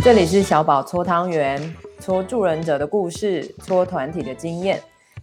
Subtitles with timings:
[0.00, 4.80] 这里是小宝搓汤圆，搓助人者的故事，搓团体的经验。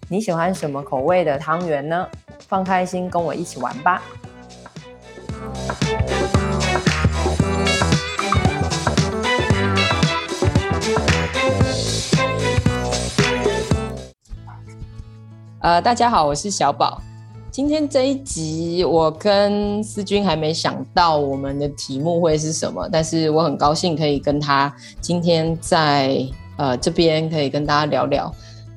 [0.10, 2.08] 你喜欢什么口味的汤圆呢？
[2.48, 4.02] 放开心，跟我一起玩吧。
[15.62, 17.02] 呃，大家好，我是小宝。
[17.56, 26.20] 今天这一集，我跟思君还没想到我们的题目会是什么，但是我很高兴可以跟他今天在
[26.58, 28.30] 呃这边可以跟大家聊聊，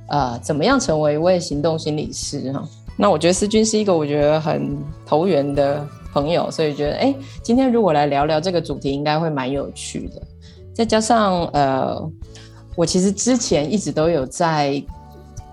[0.06, 2.65] 呃，怎么样成为一位行动心理师哈。
[2.97, 10.23] 那我觉得思君是一个我觉得很投缘的朋友，所以觉得哎，今天如果来聊聊这个主题，应该会蛮有趣的。
[10.73, 12.01] 再加上呃，
[12.77, 14.81] 我其实之前一直都有在。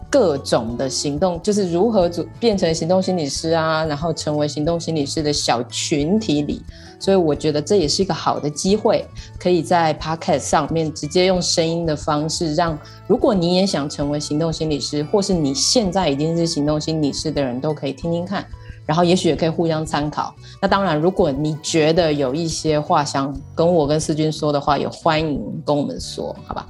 [0.09, 6.61] 各种的行动，就是如何组变成行动心理师啊，然后成为行动心理师的小群体里，
[6.99, 9.05] 所以我觉得这也是一个好的机会，
[9.37, 18.45] 可以在 Podcast 上面直接用声音的方式，让如果你也想成为行动心理师，或是你现在已经是行动心理师的人都可以听听看，
[18.85, 20.33] 然后也许也可以互相参考。
[20.61, 26.65] 那当然，如果你觉得有一些话想跟我跟思君说的话，也欢迎跟我们说，好吧？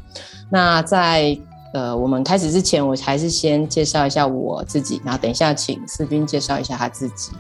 [0.49, 1.37] 那在。
[1.75, 7.33] 呃，我们开始之前，我还是先介绍一下我自己，然后等一下请思君介绍一下他自己。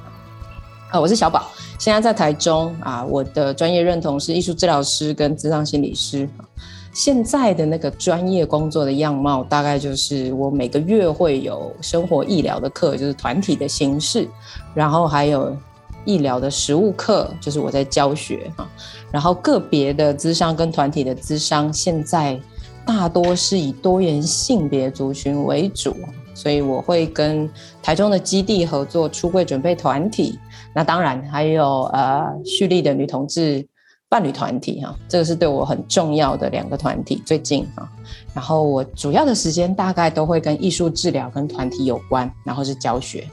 [0.91, 6.27] 呃，我是小宝，现在在台中啊，我的专业认同是艺术治疗师跟咨商心理师。
[6.91, 14.27] 现在的那个专业工作的样貌，大概就是我每个月会有生活医疗的课，就是团体的形式，
[14.73, 15.55] 然后还有
[16.03, 18.67] 医疗的实务课，就是我在教学啊，
[19.13, 22.37] 然后个别的咨商跟团体的咨商，现在。
[22.85, 25.95] 大多是以多元性别族群为主，
[26.33, 27.49] 所以我会跟
[27.81, 30.37] 台中的基地合作出柜准备团体，
[30.73, 33.67] 那当然还有呃蓄力的女同志
[34.07, 37.21] 伴侣团体哈，这个是对我很重要的两个团体。
[37.25, 37.89] 最近哈，
[38.33, 43.27] 然后我主要的时间大概都会跟艺术治疗跟团体有关，然后是教学。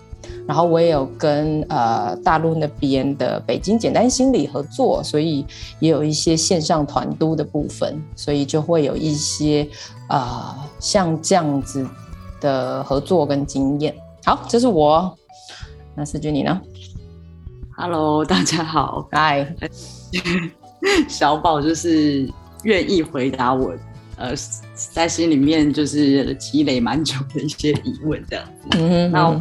[0.44, 5.46] 然后我也有跟呃大陆那边的北京简单心理合作，所以
[5.78, 9.66] 也有一些线上团督的部分，所以就会有一些
[10.08, 11.86] 啊、呃、像这样子
[12.40, 13.94] 的合作跟经验。
[14.24, 15.16] 好，这是我。
[15.94, 16.60] 那思君你呢
[17.76, 19.06] ？Hello，大家好。
[19.12, 19.54] 嗨，
[21.08, 22.28] 小宝就是
[22.64, 23.72] 愿意回答我
[24.16, 24.32] 呃
[24.74, 28.78] 在心里面就是积累蛮久的一些疑问这样子。
[28.78, 29.40] 嗯哼，那我。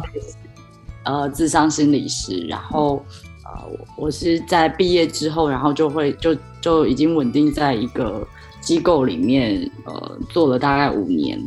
[1.04, 3.04] 呃，智商心理师，然后
[3.44, 8.24] 呃，我是在毕业之后，然后就会就就已经稳定在一个
[8.60, 11.40] 机构里面，呃，做了大概五年，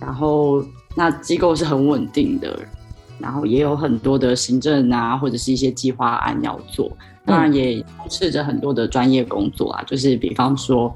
[0.00, 2.58] 然后那机构是很稳定的，
[3.18, 6.90] 然后也有很多的行政啊，或者是一些计划案要做，
[7.26, 10.94] 当然也试着很多的专业工作啊，就是比方说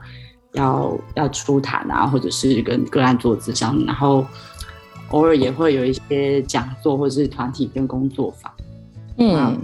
[0.54, 4.24] 要要出谈啊，或者是跟个案做咨商，然后。
[5.10, 8.52] 偶尔也会有一些讲座或者是团体跟工作坊，
[9.16, 9.58] 嗯，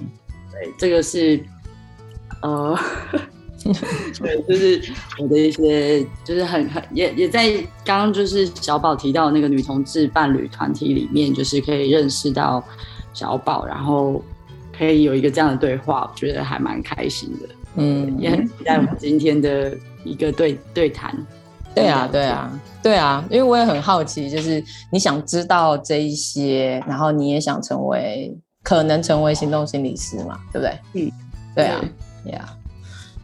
[0.51, 1.39] 对，这个是，
[2.43, 2.77] 呃，
[3.63, 7.51] 对，就是我的一些，就是很很也也在
[7.85, 12.63] 刚刚就是小宝提到那个女同志伴侣团体里面，就是可以认识到
[13.13, 14.23] 小宝，然后
[14.77, 21.15] 可以有一个这样的对话，我觉得还蛮开心的，嗯，也很期待我们今天的一个对对谈。
[21.75, 22.49] 对啊，对啊，
[22.85, 24.63] 对啊，因为我也很好奇，就是
[24.93, 30.79] 你想知道这一些，然后你也想成为，可能成为行动心理师嘛，对不对？
[30.93, 31.13] 嗯，
[31.55, 31.81] 对啊，
[32.23, 32.57] 对啊。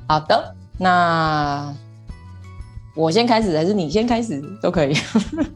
[0.09, 1.77] 好的，那
[2.97, 4.95] 我先开始还是你先开始都可以。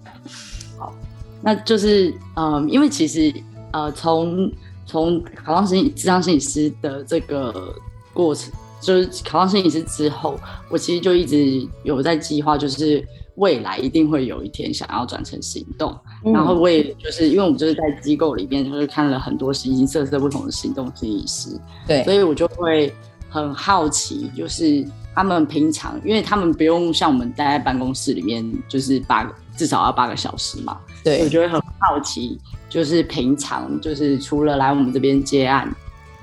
[0.79, 0.93] 好，
[1.41, 3.35] 那就是嗯，因为其实
[3.73, 4.53] 呃，从
[4.85, 7.75] 从考上心理智商心理师的这个
[8.13, 8.53] 过程。
[8.81, 10.39] 就是考上心理师之后，
[10.69, 13.03] 我其实就一直有在计划，就是
[13.37, 15.97] 未来一定会有一天想要转成行动。
[16.25, 21.51] 嗯、然后我也就是因为我们就是在机构里面，就是看了很多形形色色不同的行动心理师，
[21.87, 22.93] 对，所以我就会
[23.29, 32.39] 很好奇，就是他们平常，因为他们不用像我们待在办公室里面，就是八个至少要八个小时嘛，对，我就会很好奇，
[32.69, 35.75] 就是平常就是除了来我们这边接案。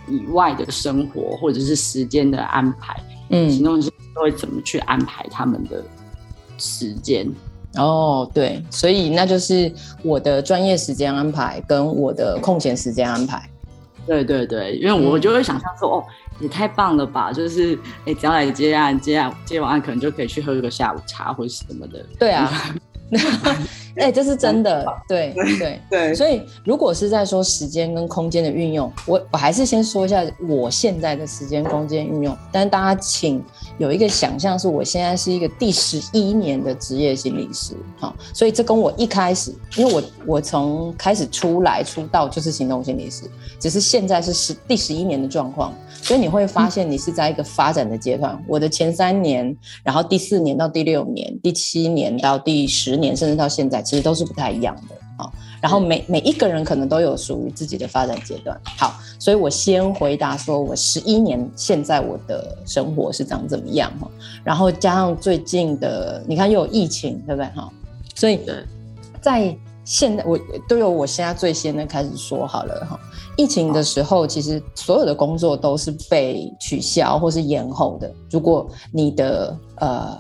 [0.08, 3.00] 以外的生活或者是时间的安排，
[3.30, 5.86] 嗯，行动心理师都会怎么去安排他们的
[6.62, 7.28] 时间？
[7.76, 9.72] 哦，对，所以那就是
[10.04, 13.42] 我的专业时间安排跟我的空闲时间安排。
[14.06, 16.06] 对对对，因为我就会想象说，嗯、哦，
[16.42, 17.32] 也太棒了吧！
[17.32, 22.06] 就是哎，只要来接案，接案接完案，可能就可以去喝个下午茶或者什么的。
[22.20, 22.52] 对啊，
[23.98, 32.36] 哎、欸，这是真的， 对对对，所以，如果是在说时间跟空间的运用，我我还是先说一下我现在的时间空间运用。
[32.54, 33.44] 但是大家请
[33.78, 43.26] 有一个想象，是我现在是一个第十一年的职业心理师，好，所以这跟我一开始，因为我我从开始出来出道就是行动心理师，
[43.60, 48.34] 只是现在是十第十一年的状况，所以你会发现你是在一个发展的阶段。
[48.34, 49.54] 嗯、我的前三年，
[49.84, 53.82] 然后第四年到第六年，第七年到第十年，甚至到现在。
[53.82, 58.58] 其实都是不太一样的啊，然后每每一个人可能都有属于自己的发展阶段。
[58.64, 64.08] 好，所以我先回答说，我十一年现在我的生活是长怎么样哈，
[64.44, 67.70] 然后加上最近的，你看又有疫情，对不对哈？
[68.16, 68.40] 所以
[69.20, 69.54] 在
[69.84, 70.40] 现在我
[70.70, 73.00] 都有我现在最先的开始说好了哈。
[73.36, 78.10] 疫情的时候，其实所有的工作都是被取消或是延后的。
[78.30, 80.18] 如果你的呃。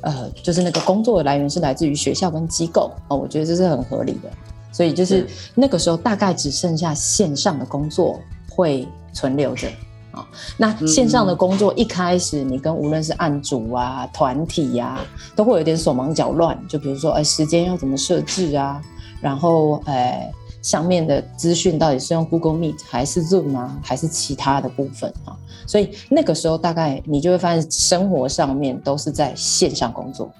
[0.00, 4.30] 呃，就是那个工作的来源是来自于学校跟机构哦，我觉得这是很合理的。
[4.72, 8.20] 所以就是那个时候大概只剩下线上的工作
[8.50, 9.68] 会存留着
[10.12, 10.26] 啊。
[10.56, 16.58] 那线上的工作一开始，你跟无论是案主啊、团体呀、啊，都会有点手忙脚乱。
[16.68, 18.82] 就比如说，哎，时间要怎么设置啊？
[19.20, 20.30] 然后，哎。
[20.62, 25.30] 上面的资讯到底是用 Google Meet 还是 Zoom 啊，还是其他的部分啊？
[25.66, 30.30] 所以那个时候大概你就会发现，生活上面都是在线上工作，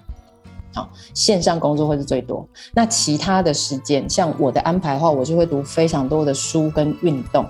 [0.73, 2.47] 好，线上工作会是最多。
[2.73, 7.45] 那其他的时间，像我的安排的话，我就会读非常多的书跟运动。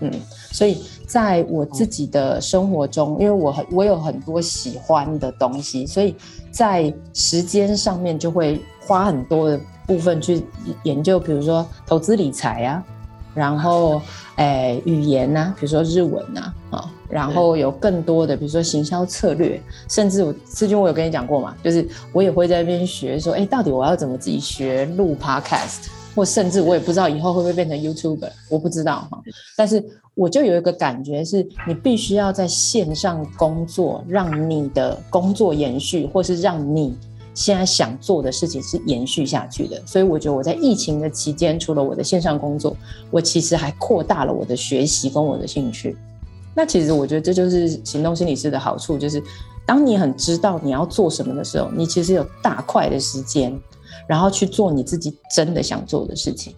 [0.00, 0.10] 嗯，
[0.52, 6.14] 所以在我自己的生活中，因为我很我有很多喜欢的东西，所以
[6.50, 9.60] 在时间上面就会花很多的。
[9.88, 10.44] 部分去
[10.82, 12.84] 研究，比如说投资理财啊，
[13.38, 14.02] 然后
[14.34, 25.86] 诶、语言呐、啊，比如说日文呐，啊，然后有更多的，比如说行销策略，甚至我思君我有跟你讲过嘛，就是我也会在那边学说，哎、到底我要怎么自己学录 podcast，
[26.16, 29.20] 或甚至我也不知道以后会不会变成 YouTuber，我不知道哈，
[29.56, 29.80] 但是
[30.14, 36.96] 我就有一个感觉是，你必须要在线上工作，让你的工作延续，或是让你。
[37.38, 42.76] 现在想做的事情是延续下去的，所以我觉得我在疫情的期间，除了我的线上工作，
[43.12, 45.96] 我其实还扩大了我的学习跟我的兴趣。
[46.52, 49.22] 那其实我觉得这就是行动心理师的好处，就是
[49.64, 53.56] 当你很知道你要做什么的时候，你其实有大块的时间，
[54.08, 56.52] 然后去做你自己真的想做的事情。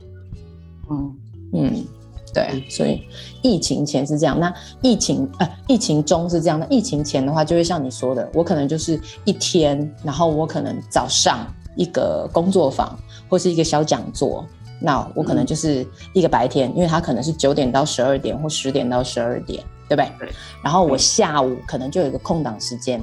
[0.90, 1.14] 嗯
[1.52, 1.84] 嗯。
[2.32, 3.02] 对，所以
[3.42, 11.44] 疫情前是这样，那疫情呃，疫情中是这样，那疫情前的话，就会像你说的，我可能就是一天，然后我可能早上
[11.74, 12.96] 一个工作坊
[13.28, 14.46] 或是一个小讲座，
[14.80, 20.12] 那我可能就是一个白天，因为它可能是九点到十二点或十点到十二点，对不对？
[20.20, 20.32] 对。
[20.62, 23.02] 然后我下午可能就有一个空档时间，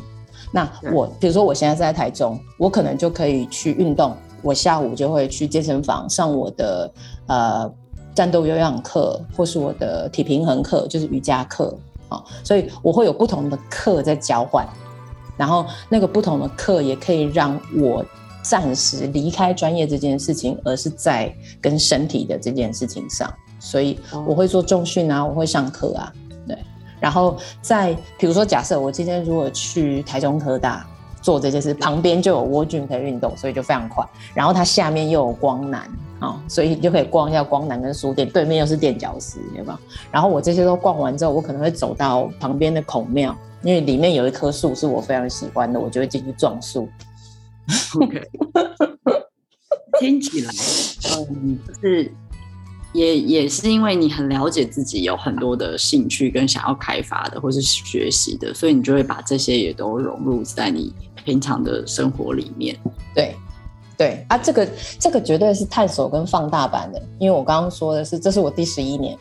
[0.53, 6.91] 那我比如说我现在是在台中，我可能就可以去运动，我下午就会去健身房上我的
[7.25, 7.73] 呃。
[8.17, 11.71] 战斗有氧课，或是我的体平衡课，就是瑜伽课
[12.09, 14.67] 啊，所以我会有不同的课在交换，
[15.37, 18.03] 然后那个不同的课也可以让我
[18.41, 21.31] 暂时离开专业这件事情，而是在
[21.61, 26.11] 跟身体的这件事情上，所以我会做重训啊，我会上课啊，
[26.47, 26.57] 对，
[26.99, 30.83] 然后在比如说假设我今天如果去台中科大
[31.21, 34.03] 做这件事，旁边就有 World Gym 可以运动，所以就非常快，
[34.33, 35.87] 然后它下面又有光南。
[36.19, 39.79] 哦，所以你就可以逛一下光南跟书店，对面又是垫脚石，对吧？
[40.11, 46.89] 然后我这些都逛完之后，我可能会走到旁边的孔庙，因为里面有一棵树是我非常喜欢的，我就会进去撞树。
[48.01, 48.21] OK，
[49.99, 50.51] 听起来，
[51.29, 52.11] 嗯，就是
[52.93, 60.91] 也也是因为你很了解自己，有很多的兴趣跟想要开发的，或是学习的，所以你就会把这些也都融入在你
[61.23, 62.75] 平常的生活里面。
[63.13, 63.35] 对。
[63.97, 69.17] 对啊，这个这个绝对是探索跟放大版的，因为我刚刚说的是，这是我第十一年，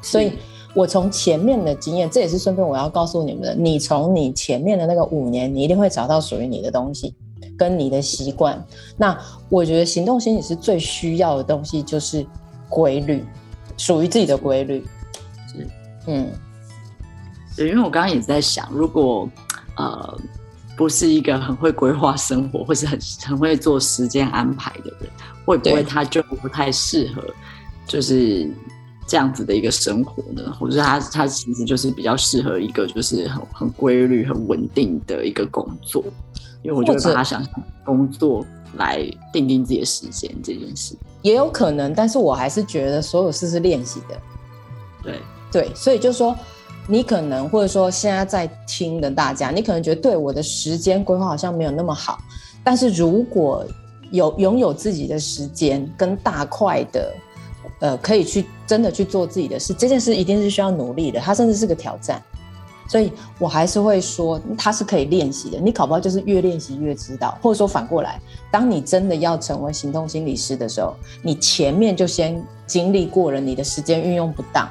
[0.00, 0.32] 所以
[0.74, 7.14] 我从前面的经验，这也是顺便我要告诉你们的，你从你前面的那个五年，你一定会找到属于你的东西，
[7.58, 8.58] 跟你的习惯。
[8.96, 9.14] 那
[9.50, 12.24] 我觉得行动心理是最需要的东西就是
[12.70, 13.22] 规律，
[13.76, 14.82] 属于自己的规律。
[15.46, 15.68] 是，
[16.06, 16.26] 嗯，
[17.54, 19.28] 对，因为我刚刚也在想，如果
[19.76, 20.18] 呃。
[20.80, 25.10] 不是一个很会规划生活，或是很很会做时间安排的人，
[25.44, 27.22] 会不会他就不太适合，
[27.86, 28.50] 就是
[29.06, 30.50] 这样子的一个生活呢？
[30.58, 36.02] 或者他他其实就是比较适合一个就是很很规律、很稳定的一个工作，
[36.62, 37.52] 因为我就会把他想象
[37.84, 38.42] 工作
[38.78, 44.18] 来定定自己的时间这件事，也有可能，但是我还是觉得所有事是练习的，
[45.02, 45.20] 对
[45.52, 46.34] 对，所以就是说。
[46.90, 52.18] 你可能或者说现在在听的大家，你可能觉得对我的时间规划好像没有那么好，
[52.64, 53.64] 但是如果
[54.10, 57.14] 有拥有自己的时间跟大块的，
[57.78, 62.20] 呃，可以去真的去做自己的事，这件事一定是需要努力的，它甚至是个挑战。
[62.88, 65.60] 所以我还是会说，它是可以练习的。
[65.60, 68.20] 你考不好就是越练习越知道，或者说反过来，
[68.50, 70.92] 当你真的要成为行动心理师的时候，
[71.22, 74.68] 你前面就先经历过了你的时间运用不当，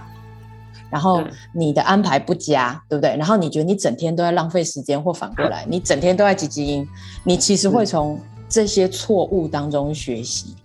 [0.90, 1.22] 然后
[1.54, 3.16] 你的安排不佳，对不对？
[3.18, 6.88] 然后你觉得你整天都在浪费时间，或反过来，你整天都在积极音，
[7.24, 10.56] 你其实会从这些错误当中学习。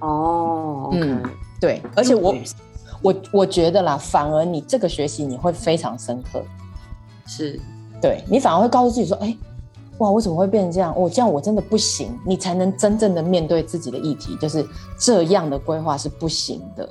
[0.00, 1.22] 哦，嗯，
[1.60, 2.34] 对，而且我
[3.02, 6.42] 我我觉得啦，反而你这个学习你会非常深刻。
[7.26, 7.60] 是，
[8.00, 9.36] 对，你反而会告诉自己说，哎，
[9.98, 10.92] 哇，我怎么会变成这样？
[10.96, 14.66] 我、哦、这样我真的不行，你才能真正的面对自己的议题，就是
[14.98, 16.88] 这样的规划是不行的。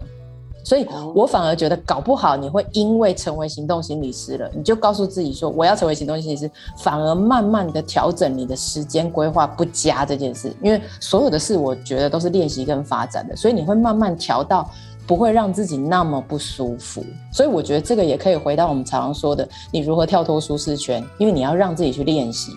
[0.69, 0.85] 所以
[1.15, 14.69] 我反而觉得，搞不好你会因为成为行动心理师了，你就告诉自己说，我要成为行动心理师，反而慢慢的调整你的时间规划不佳这件事，因为所有的事我觉得都是练习跟发展的，所以你会慢慢调到。
[15.07, 22.51] 不会让自己那么不舒服，所以我觉得这个也可以回到我们常常说的，你如何跳脱舒适圈，因为你要让自己去练习。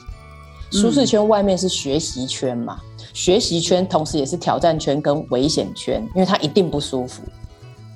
[0.71, 7.23] 舒适圈外面是学习圈嘛，嗯、学习圈同时也是挑战圈跟危险圈，因为它一定不舒服。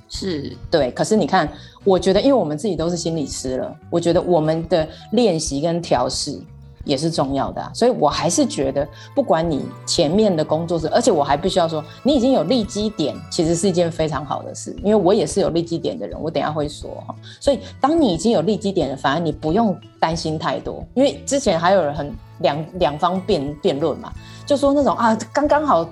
[0.09, 1.49] 是对，可是你看，
[1.85, 6.41] 我觉得因为我们自己都是心理师了，我觉得我们的练习跟调试。
[6.87, 17.13] 也是重要的啊，所以我还是觉得，不管你前面的工作是，而且我还必须要说，你已经有立基点，其实是一件非常好的事，因为我也是有立基点的人，我等下会说哈。
[17.41, 24.13] 所以当你已经有立基点了，反而你不用担心太多，因为之前还有人很两两方辩辩论嘛，
[24.47, 25.85] 就说那种啊，刚刚好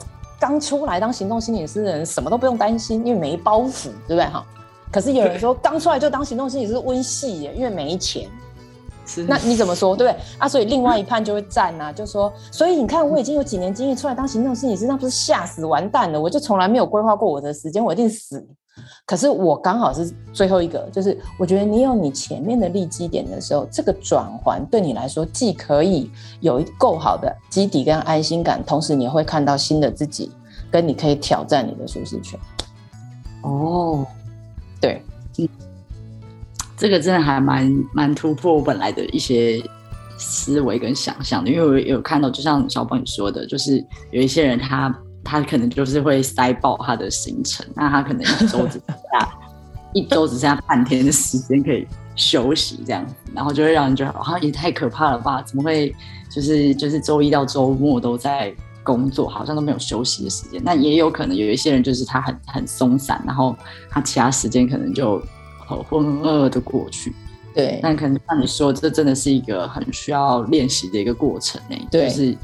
[0.47, 4.45] 刚出来当行动心理师的人，什么都不用担心，因为没包袱，对不对哈？
[4.93, 8.29] 可是有人说刚出来就当行动心理师温系耶，因为没钱。
[9.27, 10.47] 那你怎么说，对不对啊？
[10.47, 16.21] 所以另外一派就会站啊，就说，所以你看，我已经有几年经验出来当行动心理师，那不是吓死完蛋了？
[16.21, 18.47] 我就从来没有规划过我的时间，我一定死。
[19.07, 30.31] 可是我刚好是最后一个，就是我觉得你有你前面的立基点的时候，这个转环对你来说既可以有一够好的基底跟安心感，同时你会看到新的自己，
[30.71, 32.39] 跟你可以挑战你的舒适圈。
[33.43, 34.07] 哦，
[34.81, 35.03] 对。
[35.39, 35.49] 嗯
[36.77, 39.63] 这个真的还蛮蛮突破我本来的一些
[40.19, 44.93] 思维跟想象的，因为我有看到，就像小朋你说的，就是有一些人他
[45.25, 49.29] 他可能就是会塞爆他的行程，那他可能一周只剩下
[49.95, 55.43] 一周只剩下半天的时间可以休息这样子，然后就会让人觉得好像也太可怕了吧？
[55.43, 55.95] 怎么会
[56.31, 60.63] 就是就是周一到周末都在工作，好像都没有休息的时间？
[60.65, 63.57] 那也有可能有一些人就是他很很松散，然后
[63.91, 65.21] 他其他时间可能就。
[65.67, 67.11] 浑浑噩噩的过去，
[67.55, 71.77] 对，但可能像你说，这真的是一个很需要练习的一个过程呢。
[71.91, 72.37] 对，就是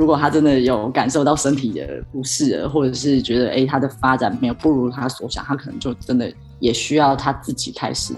[0.00, 8.14] 如果他真的有感受到身体的不适，或者是觉得哎、欸，他的发展没有不如他所想，他可能就真的也需要他自己开始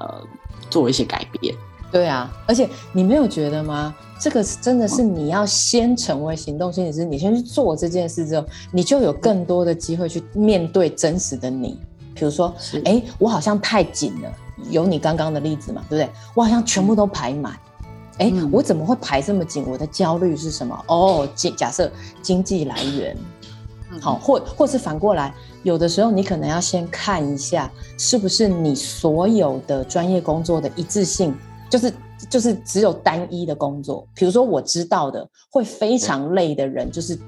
[0.00, 0.20] 呃
[0.68, 1.54] 做一些改变。
[1.92, 3.94] 对啊，而且你没有觉得吗？
[4.18, 11.78] 这个真的是你要先成为行动心理师，你先去做这件事之后，你就有更多的机会去面对真实的你。
[12.12, 12.52] 比如说，
[12.84, 14.32] 哎，我好像太紧了，
[14.68, 16.12] 有你刚刚的例子嘛，对不对？
[16.34, 17.56] 我好像全部都排满，
[18.18, 19.64] 哎、嗯，我怎么会排这么紧？
[19.66, 20.84] 我的焦虑是什么？
[20.88, 21.90] 哦，经假设
[22.22, 23.16] 经济来源，
[24.00, 31.34] 好，或或是反过来，有的时候你可能要先看一下，是不是你所有的专业工作的一致性，
[31.68, 31.92] 就是
[32.30, 34.06] 就是只有单一的工作。
[34.14, 37.18] 比如说我知道的会非常累的人，就是。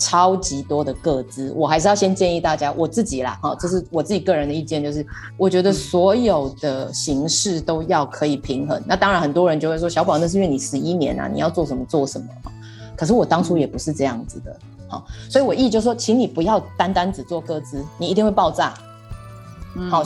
[0.00, 8.82] 超级多的个资，我还是要先建议大家，我自己啦，哈，这是我自己个人的意见，就是我觉得所有的形式都要可以平衡。
[8.86, 12.26] 那当然，很多人就会说，小宝，那是因为你十一年啊，你要做什么做什么。
[12.96, 14.56] 可是我当初也不是这样子的，
[14.88, 18.72] 好，所以我意就是说，请你不要单单只做个资，你一定会爆炸。
[19.90, 20.02] 好，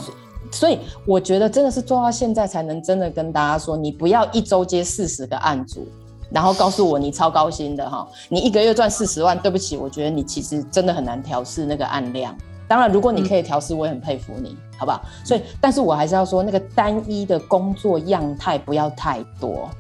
[0.51, 5.87] 所以我觉得真的是做到现在才能真的跟大家说，你不要一周接四十个案组。
[6.35, 12.37] 然后告诉我你超高薪的哈，你一个月赚四十万，对不起，我觉得你其实真的很难调试那个案量。
[12.67, 15.01] 当然，如果你可以调试，我也很佩服你，好不好？
[15.25, 19.71] 所以，但是我还是要说，那个单一的工作样态不要太多，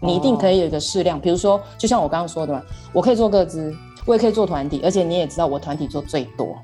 [0.00, 1.20] 你一定可以有一个适量。
[1.20, 2.62] 比如说，就像我刚刚说的嘛，
[2.94, 3.74] 我可以做个资，
[4.06, 6.56] 我也可以做团体，而且你也知道我团体做最多，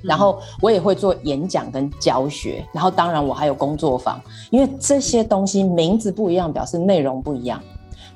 [0.00, 4.20] 然后我也会做演讲跟教学，然后当然我还有工作坊，
[4.50, 7.60] 因为这些东西名字不一样，表示内容不一样。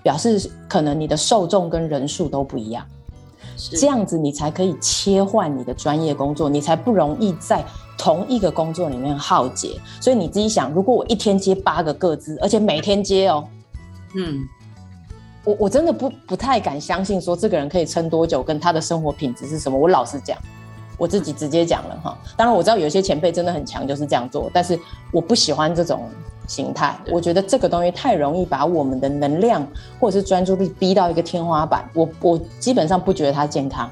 [0.09, 2.83] 表示可能你的受众跟人数都不一样，
[3.79, 7.63] 这样子你才可以切换你的专业工作，你才不容易在
[7.99, 9.79] 同一个工作里面耗竭。
[10.01, 13.47] 所以你自己想，如果我一天接八个个资，而且每天接哦，
[14.15, 14.49] 嗯，
[15.45, 19.79] 我我真的不不太敢相信说这个人可以撑多久，跟他的生活品质是什么。
[19.79, 20.39] 我老实讲，
[20.97, 22.19] 我自己直接讲了哈。
[22.35, 24.81] 当然我知道有些前辈真的很强，就是这样做，但是
[25.13, 26.09] 我不喜欢这种
[26.49, 26.99] 形态。
[27.13, 29.65] 我觉得这个东西太容易把我们的能量
[30.01, 31.89] 或者是专注力逼到一个天花板。
[31.95, 33.89] 我我基本上不觉得它健康。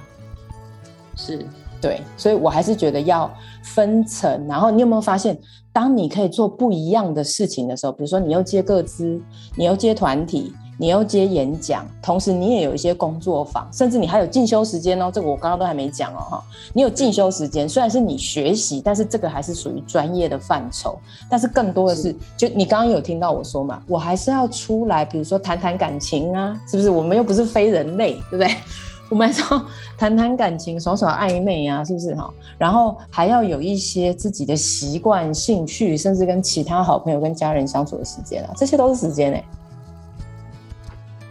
[1.14, 1.46] 是。
[1.78, 3.30] 对，所以我还是觉得要
[3.62, 4.46] 分层。
[4.48, 5.38] 然后你有没有发现，
[5.74, 9.20] 当你可以做不一样的事情的时候，比如说你又接个资，
[9.54, 15.10] 你又接团体，你要接演讲，同时你也有一些工作坊，甚至你还有进修时间哦。
[15.12, 20.98] 这个我刚刚都还没讲哦，哈，你有进修时间，虽然是你学习，但是这个还是属于专业的范畴。
[21.30, 26.90] 但是更多的是，是就你刚刚有听到我说嘛，我还是要出来，比如说谈谈感情啊，是不是？
[26.90, 28.54] 我们又不是非人类，对不对？
[29.08, 29.64] 我们还说
[29.96, 32.28] 谈谈感情，耍耍暧昧啊，是不是哈？
[32.58, 39.44] 然后还要有一些自己的习惯、兴趣，甚至跟其他好朋友、跟家人相处的时间啊，这些都是时间哎。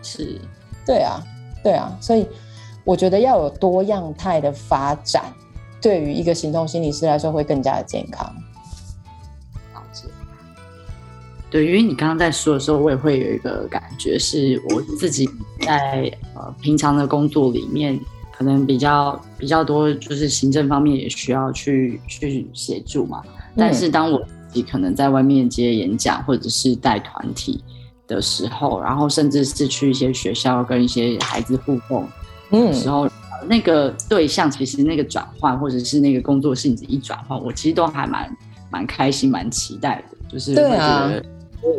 [0.06, 0.40] 是，
[0.86, 1.20] 对啊，
[1.64, 2.28] 对啊，所以
[2.84, 5.24] 我觉得要有多样态的发展，
[5.82, 8.32] 对于一个行动心理师来说会更加的健康。
[11.50, 15.30] 对，因为你刚刚在说的时候，我也会有一个感觉，是我自己
[15.62, 17.98] 在呃平常的工作里面，
[18.34, 23.24] 可能比较比较多，就是行政方面也需要去去协助嘛。
[23.56, 27.64] 但是当我自己可能在外面接演讲或者是带团体
[28.08, 32.08] 的时候，然后甚至是去一些学校跟一些孩子互动
[32.52, 33.12] 的时候，嗯，
[33.48, 38.38] 那个对象其实那个转换或者是那个工作性质一转换，我其实都还蛮
[38.70, 41.24] 蛮开心、蛮期待的，就是会觉得。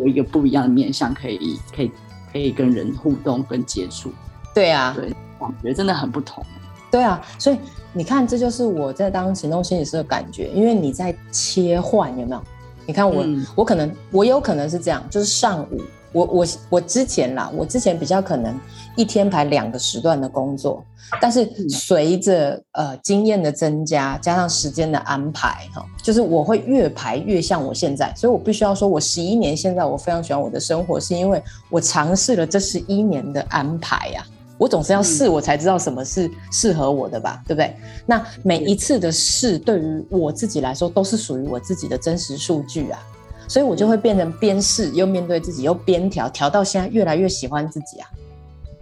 [0.01, 1.93] 有一个不一样的面向，可以可以
[2.33, 4.11] 可以跟人互动跟接触。
[4.53, 6.45] 对啊，对，感觉真的很不同。
[6.91, 7.59] 对啊，所以
[7.93, 12.43] 你看，这就是我在当行动心理师的感觉，因为你在切换，有没有？
[12.85, 15.81] 你看我，嗯、我可能我有可能是这样，就是上午。
[16.13, 18.59] 我我我之前啦，我之前比较可能
[18.97, 20.83] 一天排两个时段的工作，
[21.21, 34.25] 但是随着呃经验的增加，加上时间的安排哈，就是我会越排越像我现在，所以我必须要说，我十一年现在我非常喜欢我的生活，是因为我尝试了这十一年的安排呀，
[34.57, 37.77] 我总是要试，我才知道什么是适合我的吧，对不对？
[38.07, 42.99] 那每一次的试对于我自己来说，都是属于我自己的真实数据啊。
[43.49, 48.09] 所以我就会变成边试又面对自己，又边调，调到现在越来越喜欢自己啊。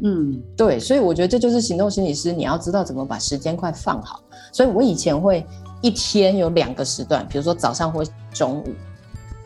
[0.02, 4.20] 嗯，对，所以我觉得这就是行动心理师，你要知道怎么把时间块放好。
[4.52, 5.46] 所以我以前会
[5.80, 8.64] 一天有两个时段，比如说早上或中午，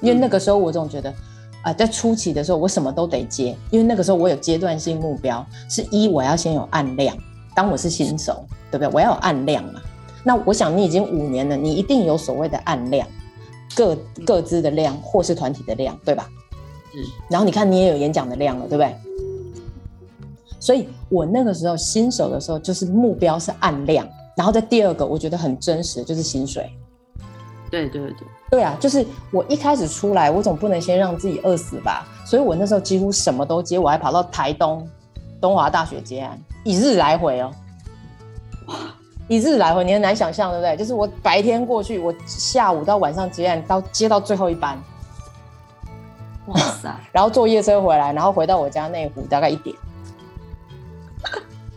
[0.01, 7.17] 因为那个时候我总觉得啊、呃，在初期的时候我什么都得接，因为那个时候我有阶段性目标，是一我要先有案量，
[7.55, 8.89] 当我是新手，对不对？
[8.95, 9.81] 我要有案量嘛。
[10.25, 13.07] 那我想你已经五年了，你一定有所谓的案量。
[13.77, 16.29] 各各自的量，或是团体的量，对吧？
[16.95, 17.03] 嗯。
[17.29, 18.95] 然后你看，你也有演讲的量了，对不对？
[20.61, 24.07] 所以我那个时候新手的时候，就是目标是按量。
[24.37, 26.71] 然后在第二个，我觉得很真实，就是薪水。
[27.71, 28.27] 对对对。
[28.51, 32.07] 对啊，就是我一开始出来，我总不能先让自己饿死吧？
[32.25, 34.89] 所以我那时候几乎什么都接，我还跑到台东
[35.41, 37.51] 东华大学接案，一日来回哦。
[39.29, 40.77] 一日来回，你很难想象，对不对？
[40.77, 44.77] 就是我白天过去，我下午到晚上接案，到接到最后一班，
[46.49, 46.95] 哇塞！
[47.13, 49.77] 然后坐夜车回来，然后回到我家内湖大概一点，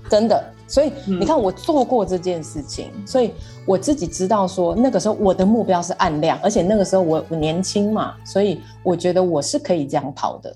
[0.10, 0.44] 真的。
[0.66, 3.34] 所以你看，我做过这件事情，嗯，所以
[3.66, 10.56] 我自己知道说，那个时候我的目标是按量，而且那个时候我我年轻嘛，所以我觉得我是可以这样跑的。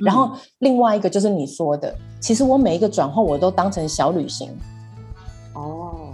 [0.00, 4.50] 然后另外一个就是你说的，其实我每一个转换我都当成小旅行。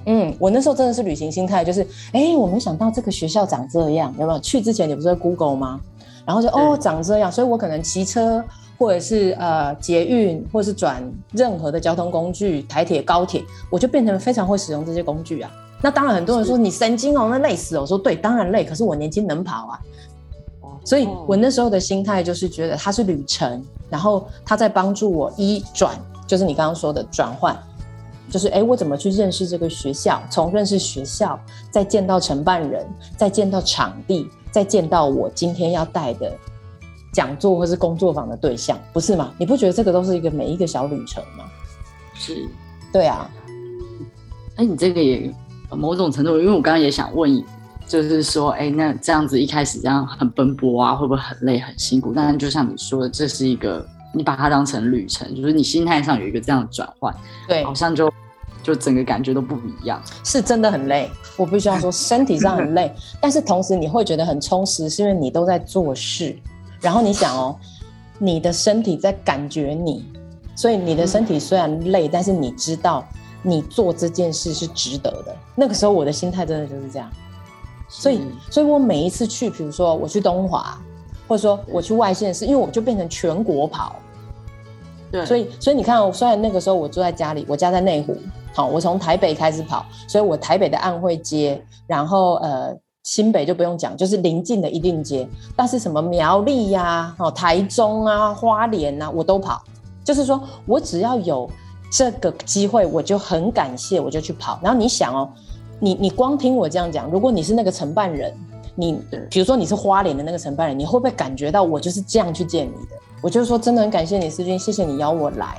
[0.07, 1.83] 嗯，我那时候真的是旅行心态，就是，
[2.13, 4.39] 哎、欸，我没想到这个学校长这样，有没有？
[4.41, 5.81] 去之前你不是在 Google 吗？
[6.27, 8.43] 然后就哦，长这样，所以我可能骑车，
[8.79, 15.51] 或者是呃捷运，或者是转任何的交通工具，台铁、高铁，我就变成非常会使用这些工具啊。
[15.83, 17.81] 那当然，很多人说你神经哦，那累死哦。
[17.81, 19.81] 我说对，当然累，可是我年轻能跑啊。
[20.85, 25.95] 所以我那时候的心态就是觉得它是旅程，然后它在帮助我一转，
[26.27, 27.57] 就是你刚刚说的转换。
[28.31, 30.23] 就是哎，我怎么去认识这个学校？
[30.31, 31.39] 从认识学校，
[31.71, 36.33] 再见到承办人，再见到场地，再见到我今天要带的
[37.13, 39.35] 讲座或是工作坊的对象，不是吗？
[39.37, 41.45] 你不觉得这个都是一个每一个小旅程吗？
[42.15, 42.49] 是，
[42.93, 43.29] 对啊。
[44.57, 45.35] 哎，你这个也
[45.71, 47.45] 某种程度，因为我刚刚也想问，
[47.87, 52.13] 就是说，哎，那这样子一开始这样很奔波啊，会不会很累很辛苦？
[52.15, 53.85] 但是就像你说的，这是一个。
[54.13, 57.15] 你把它当成旅程，就是你心态上有一个这样的转换，
[57.47, 58.13] 对，好像就
[58.63, 61.11] 就整个感觉都不一样，是真的很累。
[61.37, 66.37] 我必须要说， 身体上很累，但是同时你会觉得很充实，是因为你都在做事。
[66.81, 67.57] 然后你想哦，
[68.19, 70.05] 你的身体在感觉你
[70.57, 73.07] 所以你的身体虽然累，嗯、但是你知道
[73.43, 75.37] 你做这件事是值得的。
[75.55, 77.11] 那个时候我的心态真的就是这样。
[77.89, 78.21] 所以，
[78.51, 80.79] 所以我每一次去，比如说我去东华，
[81.31, 83.95] 或者说我去外县市，因为我就变成全国跑。
[85.13, 88.17] 对，所以，所以你看，虽然那个时候我住在家里，我家在内湖，
[88.53, 99.63] 好，我从台北开始跑，所以我台北的暗会街，然后呃，新北就不用讲，就是邻近的一定街，但是什么苗栗呀、啊，哦，台中啊，花莲啊，我都跑。
[100.03, 101.49] 就是说我只要有
[101.93, 104.59] 这个机会，我就很感谢，我就去跑。
[104.61, 105.31] 然后你想哦。
[105.83, 108.35] 你你光听我这样讲，如果你是那个承办人，
[108.75, 112.97] 你比如说你是花莲的那个承办人，你会不会感觉到我就是这样去见你的？
[113.23, 115.59] 我就是说真的很感谢你，思君，谢谢你邀我来。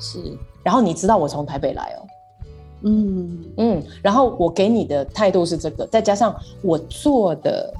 [0.00, 0.20] 是，
[0.62, 2.06] 然后你知道我从台北来哦，
[2.82, 7.72] 嗯嗯，然后我给你的态度是这个，再加上我做的，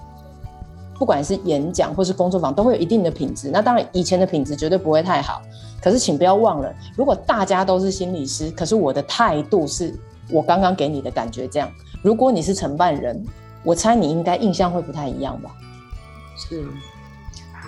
[0.99, 3.51] 不管是演讲或是工作坊，都会有一定的品质。
[3.51, 5.41] 那当然以前的品质绝对不会太好，
[5.81, 9.95] 可是请不要忘了，如果大家都是心理师，可是我的态度是。
[10.31, 13.25] 我刚刚给你的感觉这样，如果你是承办人，
[13.69, 15.51] 我猜你应该印象会不太一样吧？
[16.39, 16.65] 是，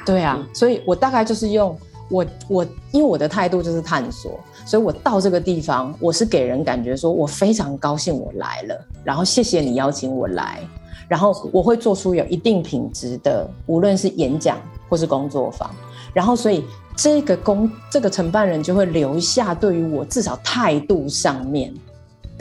[0.07, 10.61] 对啊，所以我大概就是用我我因为我的态度就是探索，所以我到这个地方，我是给人感觉说我非常高兴我来了，然后谢谢你邀请我来，
[11.07, 14.57] 然后我会做出有一定品质的，无论是演讲
[14.89, 15.71] 或是工作坊，
[16.15, 16.65] 然后所以
[16.97, 21.75] 这个工这个承办人就会留下对于我至少态度上面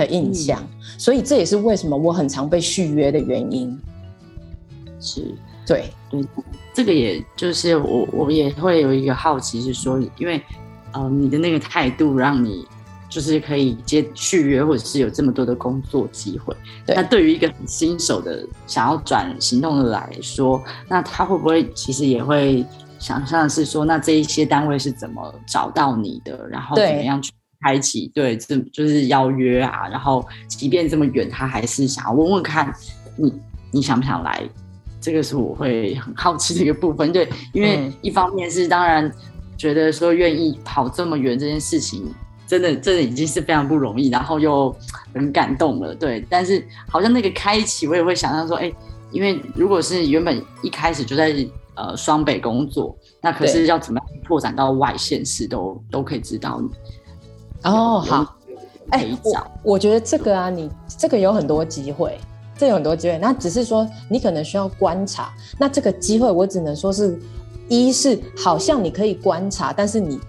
[0.06, 3.78] 的印象，嗯、所以这也是为什么我很常被续约的原因。
[5.00, 5.24] 是，
[5.66, 6.22] 对，对，
[6.74, 10.42] 这个也就是我，我也会有一个好奇，是说，因为，
[10.92, 12.66] 呃，你的那个态度让你
[13.10, 16.56] 就是可以接续约，或者是有这么多的工作机会。
[16.86, 22.66] 对，那对于一个很新手的想要转行动的来说，那他会不会其实也会
[23.00, 27.32] 想象是说，那这一些单位是怎么找到你的，然后怎么样去？
[27.62, 32.74] 开启对，这就是邀约啊，然后即便这么远，他还是想要问问看
[33.16, 33.34] 你，
[33.72, 34.48] 你想不想来？
[35.02, 37.12] 这个是我会很好奇的一个部分。
[37.14, 39.10] 对，因为一方面是当然
[39.58, 42.06] 觉得说愿意跑这么远这件事情，
[42.46, 44.76] 真的真的已经是非常不容易，然后又
[45.14, 45.96] 很感动了。
[45.96, 48.72] 对，但是好像那个开启，我也会想象说，哎，
[49.12, 51.34] 因为如果是原本一开始就在
[51.76, 56.70] 呃双北工作，那可是要怎么样拓展到外县市都都可以知道你。
[57.64, 58.36] 哦，好，
[58.90, 62.18] 哎、欸，我我觉得这个啊，你这个有很多机会，
[62.58, 65.34] 这有很多机会，那只是说你可能需要观察。
[65.58, 67.20] 那这个机会，我只能说是，
[67.68, 70.20] 一是好像你可以观察，但是你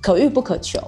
[0.00, 0.80] 可遇不可求。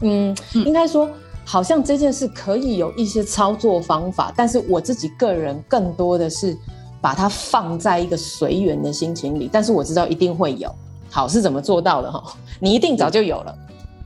[0.00, 1.08] 嗯，嗯应该说
[1.44, 6.56] 好像这件事可以有一些操作方法，但是我自己个人更多的是
[7.00, 9.48] 把它放在一个随缘的心情里。
[9.52, 10.74] 但是我知道一定会有，
[11.08, 12.22] 好是怎么做到的哈？
[12.58, 13.56] 你一定早就有了。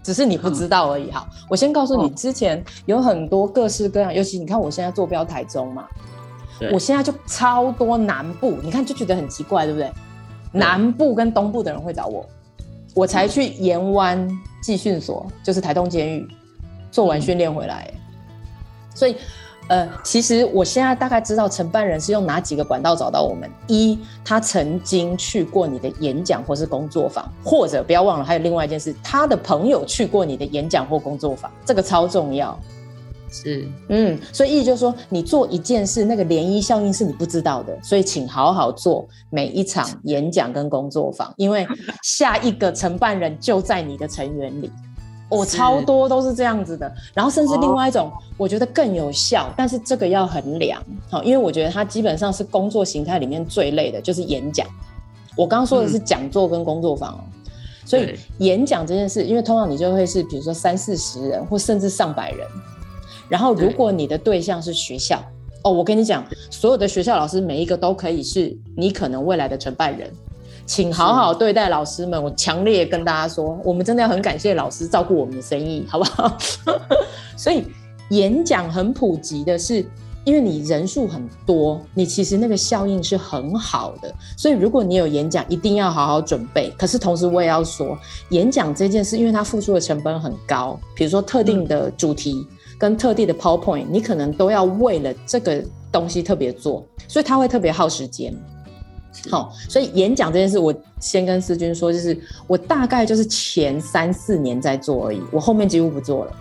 [0.03, 1.11] 只是你不知道而已。
[1.11, 5.87] 好，我先告诉你，之前有很多各式各样，尤其你看我现在坐标台中嘛，
[6.73, 9.91] 我现在就超多南部，你看就觉得很奇怪，对不对？
[10.53, 12.27] 南部跟东部的人会找我，
[12.95, 14.29] 我才去盐湾
[14.63, 16.29] 寄训所，就是台东监狱，
[16.91, 17.93] 做完训练回来，
[18.95, 19.17] 所以。
[19.69, 23.51] 呃，其实我现在大概知道承办人是用哪几个管道找到我们。
[23.69, 32.59] 一，他曾经去过你的演讲或是工作坊，或者不要忘了，还有另外一件事，他的朋友去过你的演讲或工作坊，这个超重要。
[33.31, 41.67] 是，嗯，所以意思就是说，你做一件事，那个涟漪效应是你不知道的，所以请好好做每一场演讲跟工作坊，因为
[42.03, 44.71] 下一个承办人就在你的成员里。
[45.39, 54.67] 我超多都是这样子的，然后甚至另外一种，我觉得更有效，但是这个要衡量，好，因为我觉得它基本上是工作形态里面最累的，就是演讲。
[55.37, 57.21] 我刚刚说的是讲座跟工作坊哦，
[57.87, 62.47] 所以演讲这件事，因为通常你就会是比如说三四十人或甚至上百人，
[63.29, 65.23] 然后如果你的对象是学校，
[65.65, 70.11] 哦，我跟你讲，所有的学校老师每一个都可以是你可能未来的承办人。
[70.75, 72.25] 请好好对待老师们。
[72.25, 76.35] 我强烈跟大家说，我们真的要很感谢老师照顾我们的生意，好不好？
[77.37, 77.67] 所以
[78.09, 79.85] 演讲很普及的是，
[80.25, 84.11] 因为你人数很多，你其实那个效应是很好的。
[84.35, 86.71] 所以如果你有演讲，一定要好好准备。
[86.79, 87.95] 可是同时我也要说，
[88.31, 92.47] 演讲这件事，因为它付出的成本很高，比如说特定的主题
[92.79, 98.35] 跟特定的 PowerPoint，你可能都要为了这个东西特别做，所以它会特别耗时间。
[99.31, 106.33] 好，所以演讲这件事，我先跟思君说，就是我大概就是前三四年在做而已，我后面几乎不做了。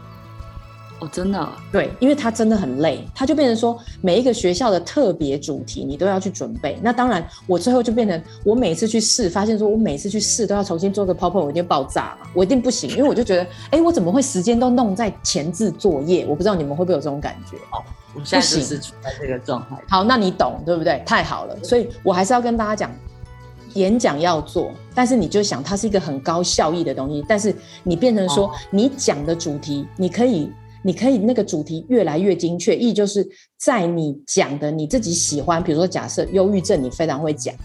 [0.99, 6.77] 哦，真的，对，因为他真的很累，他就变成说每一个学校的特别主题你都要去准备。
[6.79, 16.23] 那当然，我最后就变成我每次去试，发现说我每次去试都要重新做个 PowerPoint，我一定爆炸嘛，我一定不行，因为我就觉得，哎，我怎么会时间都弄在前置作业？
[16.29, 17.57] 我不知道你们会不会有这种感觉？
[17.71, 17.81] 哦，
[18.13, 19.75] 我现在就是处在这个状态。
[19.89, 21.03] 好，那你懂对不对？
[21.05, 22.91] 太好了，所以我还是要跟大家讲。
[23.75, 30.51] 演讲要做，但是你就想它是一个很高效益的东西，但是你变成说你讲的主题，你可以，
[30.83, 33.25] 你可以那个主题越来越精确，意就是
[33.57, 37.55] 在你讲的你自己喜欢，比如说假设忧郁症你非常会讲，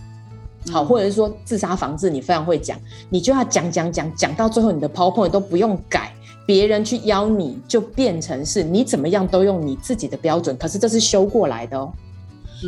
[0.70, 2.78] 好，或者是说自杀防治你非常会讲，
[3.10, 6.14] 你就要讲讲讲讲到最后你的 PowerPoint 都不用改，
[6.46, 11.92] 别人去邀你就变成是你怎么样都用你自己的标准，可是这是修过来的哦，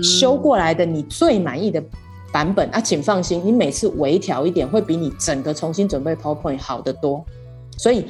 [0.02, 1.82] 修过来的你最满意的。
[2.30, 7.24] 版本啊，请放心，你每次微调一点，会比你整个重新准备 PowerPoint 好得多。
[7.78, 8.04] 所以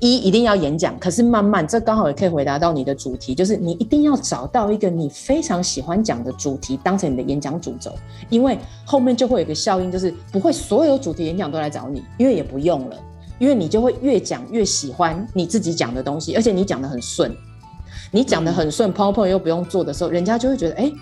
[0.00, 7.90] 一一定要演讲，可是慢慢，这刚好也可以回答到你的主题，就是你一定要找到一个你非常喜欢讲的主题，当成你的演讲主轴，
[8.28, 12.96] 因为后面就会有一个效应，就是不会所有主题演讲都来找你，因为也不用了，
[13.38, 17.34] 因为你就会越讲越喜欢你自己讲的东西，而且你讲的很顺，
[18.10, 20.92] 你讲的很顺，PowerPoint 又不用做的时候，人家就会觉得，哎。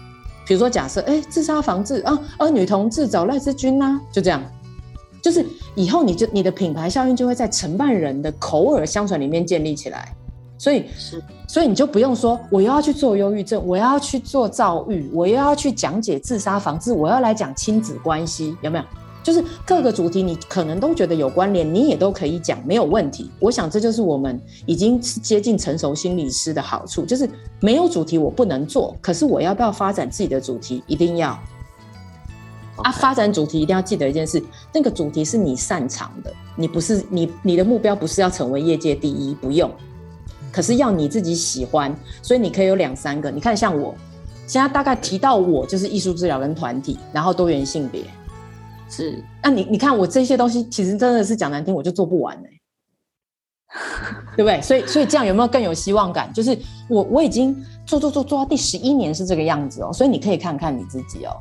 [0.45, 4.43] 比如说，假设哎，自杀防治啊，呃，女同志找赖志军呐，就这样，
[5.23, 10.13] 就是以后你就你的品牌效应就会在承办人的口耳相传里面建立起来，
[10.59, 18.85] 所以是，所以你就不用说我又要去做忧郁症，我要去做躁郁，我又要去讲解自杀防治，我要来讲亲子关系，有没有？
[19.23, 23.31] 就是各个主题，你可能都觉得有关联，你也都可以讲，没有问题。
[23.39, 27.29] 我想这就是我们已经接近成熟心理师的好处，就是
[27.61, 31.39] 没有主题我不能做，可是我要不要发展自己的主题，一定要。
[32.77, 39.71] 啊，发展主题一定要记得一件事，那个主题是你擅长的，你不是你你的目标不是要成为业界第一，不用，
[40.51, 43.31] 可是要你自己喜欢，所以你可以有两三个。
[43.31, 43.95] 你看，像我
[44.47, 48.03] 现在大概提到我就是艺术治疗跟团体，然后多元性别。
[48.95, 54.61] 是，那、啊、你你看我这些东西，其实真的是讲难听，我就做不完呢、欸， 对不对？
[54.61, 56.31] 所以所以这样有没有更有希望感？
[56.35, 56.59] 就是
[56.91, 61.33] 我我已经做做做做到第十一年是这个样子哦，所以你可以看看你自己哦，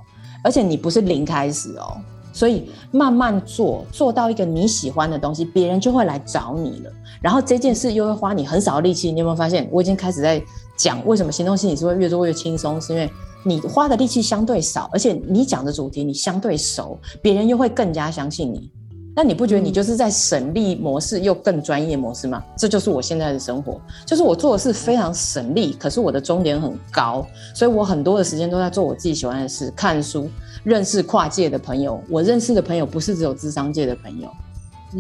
[0.46, 1.98] 而且你不是零开始哦，
[2.32, 6.94] 所以慢慢做，做到一个你喜欢的东西，别人就会来找你了。
[7.22, 9.68] 然后这件事又会花你很少的力气，你有没有发现？
[9.74, 10.42] 我已经开始在
[10.78, 13.12] 讲为什么行动心理是会越做越轻松，是因为。
[13.44, 18.70] 你花的力气相对少，而且你讲的主题你相对熟，别人又会更加相信你。
[19.14, 22.42] 那你不觉得你就是在省力模式又更专业模式吗？
[22.56, 30.30] 这就是我现在的生活，就是我做的事非常省力，可是我的终点很高，所以我很多的时间都在做我自己喜欢的事，看书，
[30.64, 32.02] 认识跨界的朋友。
[32.10, 34.30] 我认识的朋友不是只有智商界的朋友，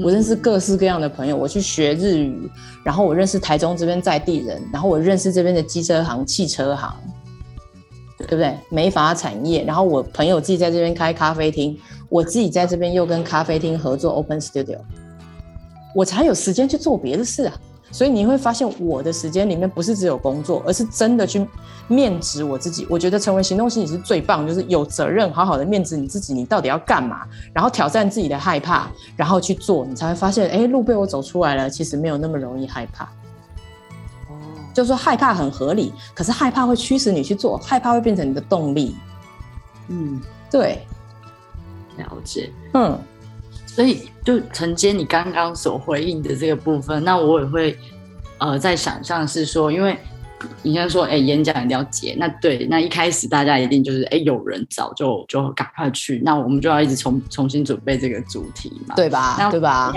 [0.04, 1.38] 我认识各式各样的朋友。
[1.38, 2.52] 我去学日语，
[2.84, 6.94] 然后我认识台中这边在地人，然后我认识这边的机车行、汽车行。
[8.22, 8.58] 对不对？
[8.70, 11.78] 美发产业，然后我朋友自己在这边开咖啡厅，
[12.10, 14.78] 我自己在这边又跟咖啡厅合作 Open Studio，
[15.96, 17.54] 我才有时间去做别的事啊。
[17.94, 21.46] 所以你会发现，我的时间里面不是只有工作，而是真的去
[21.90, 22.88] 面值我自己。
[22.90, 33.10] 我觉得成为行动心理是最棒，就是有责任好好的面值你自己，你到底要干嘛，然后挑战自己的害怕，然后去做，你才会发现，哎，路被我走出来了，其实没有那么容易害怕。
[34.74, 38.96] 就是说害怕很合理，可是害怕会驱使你去做，害怕会变成你的动力。
[39.88, 40.86] 嗯，对，
[41.98, 42.52] 了解。
[42.74, 42.98] 嗯，
[43.66, 47.78] 所以就承接你刚刚所回应的这个部分，那我也会
[48.38, 49.98] 呃在想象是说，因为。
[50.64, 52.16] 你先说，哎、欸，演讲一定要接。
[52.18, 56.22] 那对，那一开始大家一定就是，哎、欸，有人找就就赶快去。
[56.24, 59.36] 那我们就要一直重重新准备这个主题嘛，对吧？
[59.40, 59.92] 那对吧？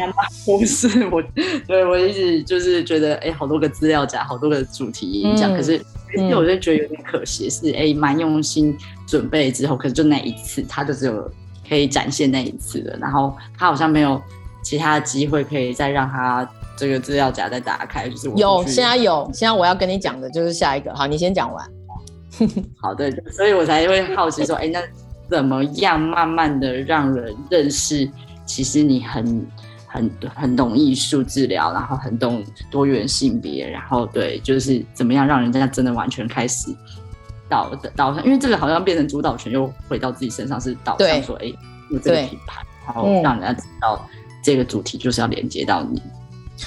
[0.45, 1.23] 不是我，
[1.67, 5.81] 对我一直就是觉得，哎、欸，好多个资料夹，好多个主题演讲、嗯，可是
[6.17, 8.77] 因为我就觉得有点可惜，是哎，蛮、欸、用心
[9.07, 11.31] 准备之后，可是就那一次，他就只有
[11.69, 14.21] 可以展现那一次的，然后他好像没有
[14.63, 16.49] 其他的机会可以再让他。
[16.85, 20.95] 这个资料夹再打开，就是我有，现在有，现在我要跟你讲的就是下一个。
[20.95, 21.67] 好，你先讲完。
[22.79, 24.83] 好的，所以我才会好奇说，哎，那
[25.31, 28.07] 怎么样慢慢的让人认识？
[28.45, 29.47] 其实你很、
[29.87, 36.69] 很、很懂艺术治疗，然后很懂多元性别，然后对，就是怎么样让人家真的完全开始
[37.49, 41.47] 导导向，因为这个好像变成主导权又回到自己身上，是导向说，哎，
[41.91, 44.07] 有这个品牌，然后让人家知道
[44.43, 46.03] 这个主题就是要连接到你。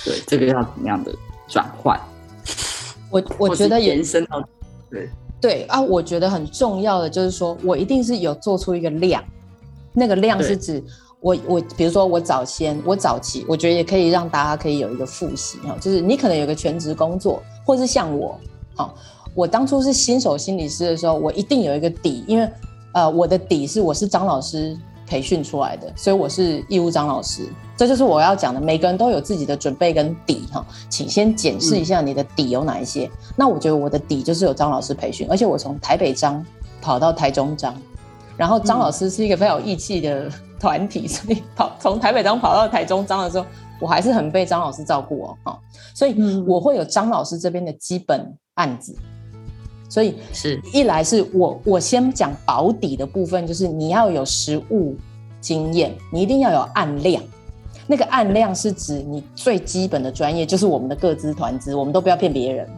[0.04, 1.13] 对，这个要怎么样的
[1.47, 2.00] 转换？
[3.10, 4.43] 我我觉得延伸到
[4.89, 9.23] 对对啊，我觉得很重要的就是说，我一定是有做出一个量，
[9.93, 10.84] 那个量是指
[11.19, 18.38] 我我比如说我早先我早期，我觉得也可以让大家可以有一个复习哈，就是你可能有个全职工作，或是像我，
[18.76, 18.95] 好，
[19.34, 22.50] 我当初是新手心理师的时候，我一定有一个底，因为
[22.93, 33.05] 呃我的底是我是张老师培训出来的，所以我是义务张老师，这就是我要讲的，每个人都有自己的准备跟底哈，请先检视一下你的底有哪一些。
[33.05, 36.45] 嗯、那我觉得我的底就是有张老师培训，而且我从台北张
[36.81, 37.73] 跑到台中张，
[38.35, 40.29] 然后张老师是一个非常有义气的。
[40.59, 43.45] 团体，所以跑从台北张跑到台中张的时候，
[43.79, 45.59] 我还是很被张老师照顾哦，哈
[45.93, 48.95] 所以我会有张老师这边的基本案子，
[49.89, 50.62] 所以是。
[50.73, 54.95] 一来是我我先讲保底的部分，就是你要有实物
[55.41, 57.23] 经验，你一定要有案量，
[57.88, 62.69] 那个案量是指你最基本的专业，就是我们的各资团资，我们都不要骗别人，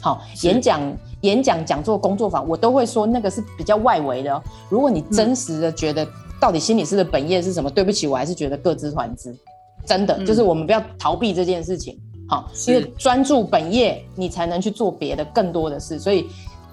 [0.00, 0.80] 好，演讲
[1.22, 6.06] 演讲讲座工作坊，我都会说那个是比较外围的，如果你真实的觉得。
[6.40, 7.68] 到底心理师的本业是什么？
[7.68, 9.36] 对不起，我还是觉得各资团资，
[9.84, 15.98] 真的、嗯、就是我们不要逃避这件事情，好，因为专注本业，你才能去做别的更多的事。
[15.98, 16.28] 所以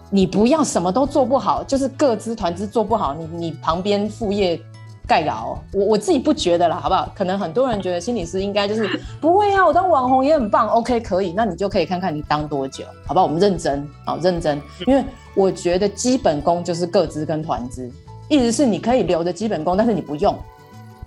[0.10, 4.60] 你不要什么都做不好，就是各资团资做不好，你你旁边副业
[5.08, 5.58] 盖牢。
[5.74, 7.12] 我我自己不觉得啦，好不好？
[7.16, 8.88] 可能很多人觉得心理师应该就是
[9.20, 13.26] 不会啊，我当网红也很棒，OK 可以，那你就可以看看你当多久，好不好？
[13.26, 15.04] 我们认真，好认真，因为
[15.36, 17.92] 我觉得基本功就是各资跟团资。
[18.28, 20.36] 意思是你可以留着基本功，但是你不用，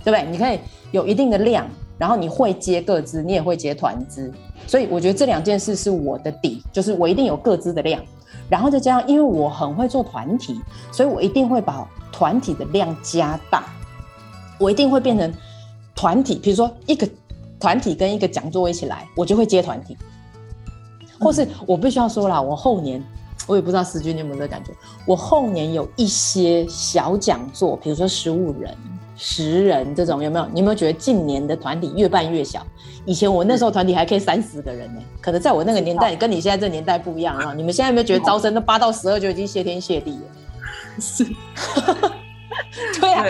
[0.04, 0.24] 对不对？
[0.30, 0.60] 你可以
[0.92, 1.66] 有一定的量，
[1.98, 4.32] 然后你会接各资，你也会接团资，
[4.68, 8.00] 所以我觉得这两件事是我的底，就是我一定有各资的量，
[8.48, 13.64] 然后再加上因为我很会做团体，所以我一定会把团体的量加大，
[14.58, 15.32] 我一定会变成
[15.94, 17.08] 团体，比如说一个
[17.60, 19.96] 团体跟一个讲座一起来，我就会接团体，
[21.20, 23.02] 或是我必须要说啦，我后年。
[23.46, 24.72] 我也不知道思君你有没有这感觉。
[25.06, 28.76] 我后年有一些小讲座，比如说十五人、
[29.18, 30.46] 十人这种，有没有？
[30.52, 32.66] 你有没有觉得近年的团体越办越小？
[33.04, 37.52] 以前我那时候团体还可以三十个人呢、欸，可能在我那个年代，跟你现在这个年代不一样啊。
[37.52, 41.00] 你们现在有没有觉得招生都八到十二就已经谢天谢地了？
[41.00, 41.24] 是，
[42.98, 43.24] 对啊，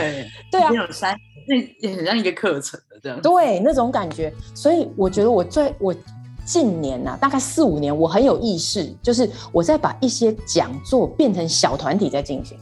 [0.53, 1.17] 对啊，有三，
[1.49, 3.21] 那也很像一个课程的这样。
[3.21, 4.33] 对，那种感觉。
[4.55, 5.95] 所以我觉得我最我。
[6.45, 12.59] 近年呐、啊，大概四五年，我很有意识，就是我在把一些讲座变成小团体在进行。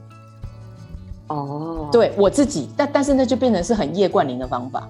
[1.29, 4.89] 哦，对我自己，但但是那就变成是很叶冠霖的方法，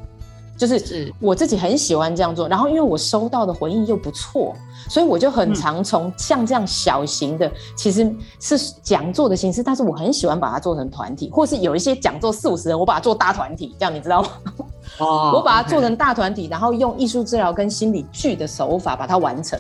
[0.57, 2.49] 就是我自己很喜欢这样做。
[2.49, 4.55] 然后因为我收到的回应又不错，
[4.89, 14.29] 所以我就很常从像这样小型的，其实是讲座的形式，但是我很喜欢把它做成团体，或是有一些讲座四五十人，我把它做大团体，这样你知道吗？
[14.99, 19.59] 哦，我把它做成大团体，然后用艺术治疗跟心理剧的手法把它完成，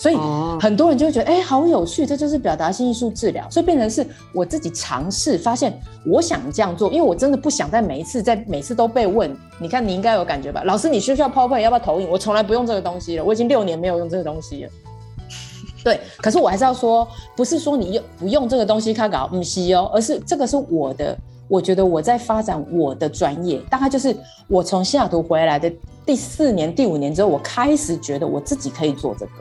[0.00, 0.16] 所以
[0.58, 12.08] 很多人就会觉得，哎，好有趣，这就是表达性艺术治疗，所以变成是我自己尝试发现，我想这样做，因为我真的不想在每一次在每次都被问，你看你应该有感觉吧，老师你需不需要 PowerPoint，要不要投影？
[12.08, 14.70] 我从来不用这个东西了，我已经六年没有用这个东西了。
[15.84, 21.14] 对，可是我还是要说，不是说你用不用这个东西，他搞不吸哦，而是这个是我的。
[21.46, 25.70] 我觉得我在发展我的专业，大概就是我从西雅图回来的
[26.06, 29.32] 第四年、第五年之后，我开始觉得我自己可以做这个，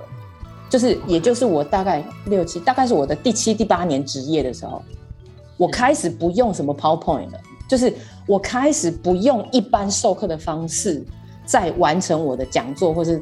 [0.69, 4.81] 就是也就是我大概六七，大概是我的第七、第八年职业的时候，
[5.57, 7.93] 我开始不用什么 PowerPoint 了，就是
[8.27, 11.03] 我开始不用一般授课的方式
[11.45, 13.21] 在完成我的讲座或是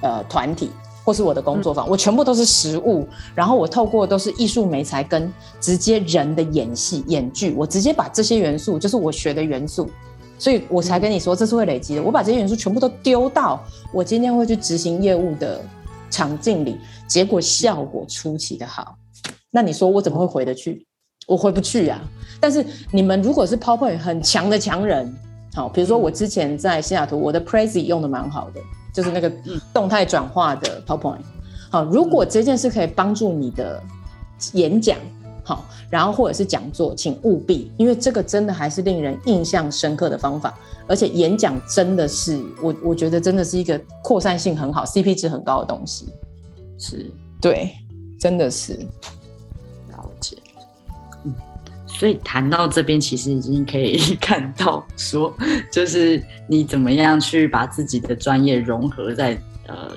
[0.00, 0.70] 呃团体。
[1.04, 9.88] 或是我的工作坊，我全部都是实物，然后我透过都是艺术美材跟直接人的演戏演剧，我直接把这些元素，就是我学的元素，
[10.38, 12.02] 所以我才跟你说这是会累积的。
[12.02, 13.58] 我把这些元素全部都丢到
[13.90, 15.58] 我今天会去执行业务的
[16.10, 18.96] 场景里，结果效果出奇的好。
[19.50, 20.86] 那你说我怎么会回得去？
[21.26, 22.00] 我回不去啊。
[22.40, 25.14] 但是你们如果是 PowerPoint 很强的强人，
[25.54, 28.60] 好，比如说我之前在西雅图，我的 Prezi 用的蛮好的。
[28.90, 29.30] 就是那个
[29.72, 31.20] 动态转化的 PowerPoint，
[31.70, 33.80] 好，如果这件事可以帮助你的
[34.54, 34.96] 演讲，
[35.48, 40.52] 好，然后或者是讲座，请务必，因为这个真的还是令人印象深刻的方法，
[40.86, 46.06] 而且演讲真的是我我觉得真的是一个扩散性很好、CP 值很高的东西，
[46.78, 47.70] 是，对，
[48.20, 48.74] 真的是
[49.88, 50.36] 了解。
[51.24, 51.32] 嗯。
[51.86, 55.34] 所以谈到这边，其实已经可以 看到说，
[55.72, 59.90] 就是你怎么样去把自己的专业融合在呃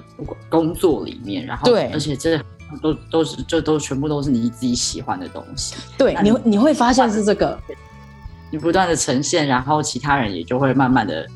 [0.50, 2.42] 工作里面，然后对，而且这
[2.78, 5.76] 都都是这都全部都是你自己喜欢的东西。
[5.98, 7.58] 对，你你会发现是这个，
[8.52, 11.28] 你不断的呈现，然后其他人也就会慢慢的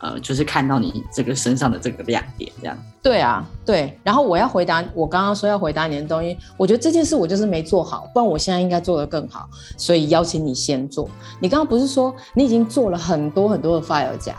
[0.00, 2.76] 呃，就是看到你这个身上的这个亮点，这样。
[3.02, 3.98] 对啊，对。
[4.02, 9.48] 然后我要回答我刚刚说要回答你的东西，我觉得这件事我就是没做好，不然我现在应该做得更好。
[9.76, 11.08] 所以邀请你先做。
[11.40, 14.34] 你刚刚不是说你已经做了很多很多的 fire 夹？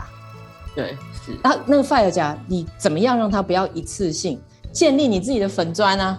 [0.74, 1.36] 对，是。
[1.42, 4.40] 那那个 fire 夹，你怎么样让它不要一次性
[4.72, 6.18] 建立你自己的粉砖啊？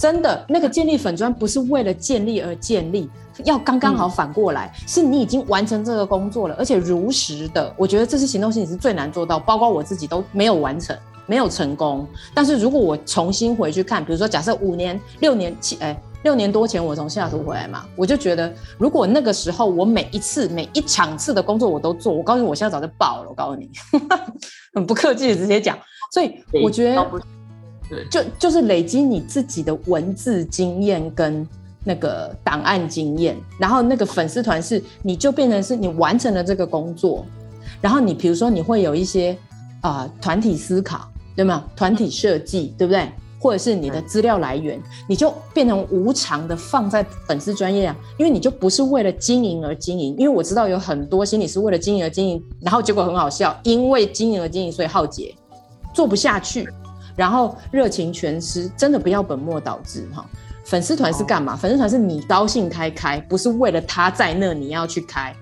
[0.00, 3.10] 真的，那个建立粉砖不是为了建立而建立。
[3.44, 7.70] 要刚刚好反过来，嗯，是你已经完成这个工作了，而且如实的。
[7.76, 10.96] 我觉得这是行动心理是最难做到，包括我自己都没有完成，
[11.26, 12.06] 没有成功。
[12.32, 23.28] 但是如果我重新回去看，比如说假设五年、六年、七哎六年多前我从西雅图回来嘛，我就觉得如果那个时候我每一次每一场次的工作我都做，我告诉你，我现在早就爆了。
[23.28, 23.70] 我告诉你，
[24.74, 25.78] 很 不客气的直接讲。
[26.12, 27.10] 所以我觉得，
[27.90, 31.46] 对，就就是累积你自己的文字经验跟。
[31.82, 37.24] 那个档案经验，然后那个粉丝团是，你就变成是你完成了这个工作，
[37.80, 39.34] 然后你比如说你会有一些
[39.80, 41.64] 啊团体思考，对吗？
[41.74, 43.08] 团体设计，对不对？
[43.40, 44.78] 或者是你的资料来源，
[45.08, 55.34] 你就变成无偿的放在粉丝专业啊，因为你就不是为了经营而经营，因为我知道有很多心理是为了经营而经营，然后结果很好笑，因为经营而经营，所以浩劫，
[55.94, 56.68] 做不下去，
[57.16, 60.24] 然后热情全失，真的不要本末倒置哈。
[60.64, 61.56] 粉丝团是干嘛？
[61.56, 65.34] 粉丝团是你高兴开开，不是为了他在那你要去开。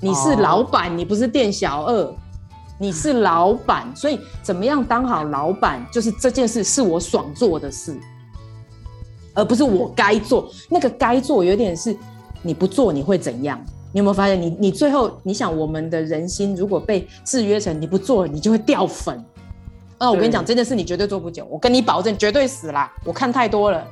[0.00, 2.14] 你是老板，你不是店小二，
[2.78, 7.98] 你是老板，所以怎么样当好老板，就是这件事是我爽做的事，
[9.34, 10.48] 而不是我该做。
[10.68, 11.96] 那个该做有点是
[12.42, 13.58] 你不做你会怎样？
[13.92, 14.50] 你有没有发现你？
[14.50, 19.24] 你你最后你想我们的人心如果被制约成你不做你就会掉粉。
[19.98, 22.92] 那我跟你讲这件事你绝对做不久，我跟你保证绝对死啦！
[23.04, 23.86] 我看太多了。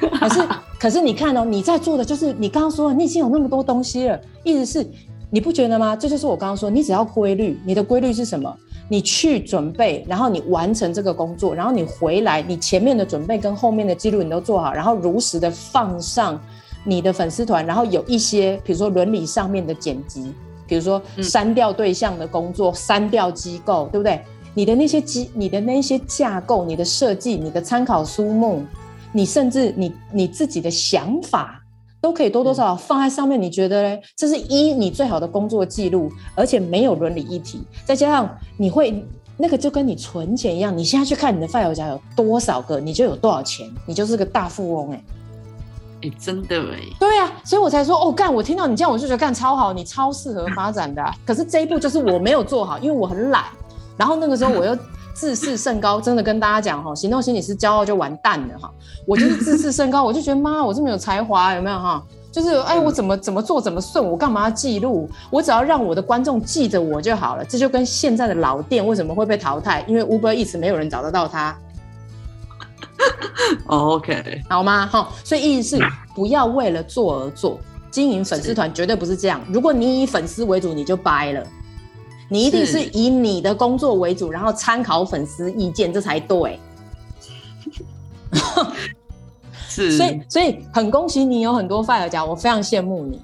[0.20, 0.48] 可是，
[0.78, 4.86] 可是你看哦，你在做的就是你刚刚说的，你已经有那么多东西了，意思是
[5.30, 5.96] 你不觉得吗？
[5.96, 8.56] 这就是我刚刚说，你只要规律，你的规律是什么？
[8.88, 16.40] 你去准备，然后你完成这个工作，然后你回来，你前面的准备跟后面的记录你都做好，然后如实的放上
[16.84, 20.32] 你的粉丝团，然后有一些比如说伦理上面的剪辑，
[20.66, 24.20] 比如说删掉对象的工作，删掉机构，对不对？
[24.54, 28.64] 你的那些机，你的那些架构，你的设计，你的参考书目。
[29.12, 31.60] 你甚至你你自己的想法
[32.00, 34.00] 都可以多多少少放在上面，你觉得嘞？
[34.16, 39.04] 这是一你最好的工作记录，而且没有伦理议题，再加上你会
[39.36, 45.04] 那个就跟你存钱一样，你现在去看你的 file 夹有多少个，你就有多少钱，你就是个大富翁哎！
[46.02, 51.04] 哎，真的哎，对啊，所以我才说哦，干，我听到你这样，我就觉得干超好，你超适合发展的。
[51.26, 53.44] 可是这一步就是我没有做好，因为我很懒，
[54.00, 54.76] 然后那个时候我又。
[55.12, 58.70] 自视甚高，真的跟大家讲哈，行动心理师骄傲就完蛋了哈。
[59.04, 62.02] 我就是自视甚高，我就觉得妈，我这么有才华，有没有哈？
[62.32, 65.10] 就是哎，我怎么怎么做怎么顺，我干嘛要记录？
[65.28, 67.44] 我只要让我的观众记着我就好了。
[67.44, 71.54] 这就跟现在的老店为什么会被淘汰，因为 Uber 一直没有人找得到它。
[73.66, 74.86] OK，好吗？
[74.86, 75.84] 哈，所以意思是
[76.14, 77.58] 不要为了做而做，
[77.90, 79.40] 经营粉丝团绝对不是这样。
[79.52, 81.44] 如果你以粉丝为主，你就掰了。
[82.30, 86.58] 你一定是以你的工作为主，然后参考粉丝意见，这才对。
[89.68, 93.20] 是，所以所以很恭喜你有很多 fire 夹，我非常羡慕你，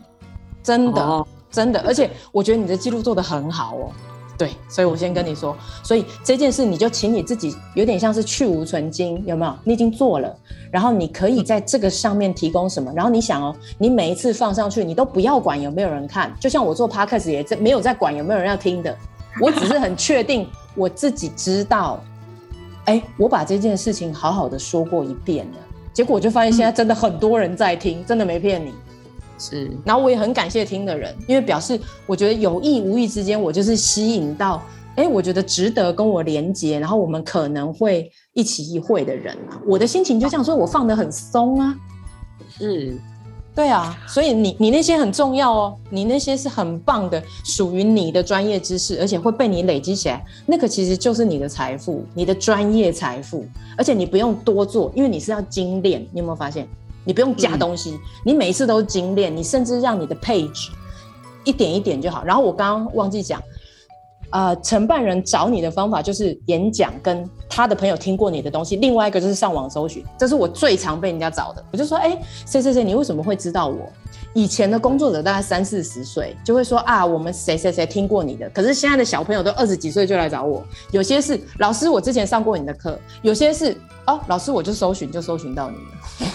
[0.62, 3.92] 真的、哦、真的，而且我觉得你的记录做得很好哦。
[4.38, 9.54] 对，所以我先跟你说，所以这件事你就请你自己有点像是去无存菁，有没有？
[9.64, 10.36] 你已经做了，
[10.70, 12.92] 然后你可以在这个上面提供什么？
[12.94, 18.94] 然后你想哦，你每一次放上去，你都不要管有没有人看，就像我做 podcast 也在没有在管有没有人要听的，
[19.40, 21.98] 我只是很确定我自己知道，
[22.84, 25.58] 哎，我把这件事情好好的说过一遍了，
[25.94, 28.74] 结果我就发现现在真的很多人在听，真的没骗你。
[29.38, 34.62] 是，然后我也很感谢听的人，因为表示我觉得有意无意之间，我就是吸引到，
[34.94, 41.74] 哎，我觉得值得跟我连接，然后我们可能会一起一会的人，我的心情就这样，所以我放得很松啊。
[42.58, 42.96] 是，
[43.54, 53.44] 对啊，所以你你那些很重要哦，你那些是很棒的，属于你的专业知识，而且会被你累积起来，那个其实就是你的财富，你的专业财富，
[53.76, 56.66] 而且你不用多做，因为你是要精炼，你有没有发现？
[57.06, 60.68] 你不用加东西，嗯、你每一次都精炼，你甚至让你的 page
[61.44, 62.24] 一点一点就好。
[62.24, 63.40] 然后我刚刚忘记讲，
[64.30, 68.74] 呃，承办人找你的方法就是演讲，跟他的朋友听过你的东西。
[68.76, 71.64] 另外一个就是上网搜寻，这是我最常被人家找的。
[71.72, 73.88] 我就说，哎、欸，谁谁谁，你为什么会知道我？
[74.34, 78.50] 以前的工作者大概三四十岁，就会说啊，我们谁谁谁听过你的。
[78.50, 83.74] 可是现在的小朋友都二十几岁就来找我，有些是老师，我之前上过你的课；有些是
[84.06, 86.32] 哦，老师，我就搜寻就搜寻到你了。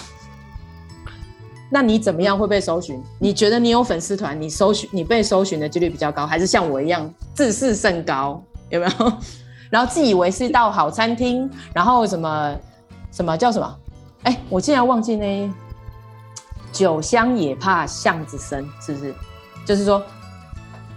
[1.74, 3.02] 那你怎么样会被搜寻？
[3.18, 8.42] 你觉得你有粉丝团，你搜寻你被搜寻的几率比较高，还是像我一样自视甚高？
[8.68, 9.12] 有没有？
[9.70, 12.54] 然后自以为是一道好餐厅，然后什么
[13.10, 13.78] 什么叫什么？
[14.24, 15.54] 哎，我竟然忘记呢
[16.70, 19.14] 酒香也怕巷子深，是不是？
[19.64, 20.02] 就是说，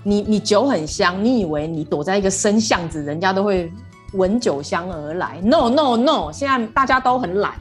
[0.04, 3.72] 你你酒很香，你以为你躲在一个深巷子，人家都会
[4.14, 6.32] 闻酒香而来？No No No！
[6.34, 7.54] 现在大家都很懒，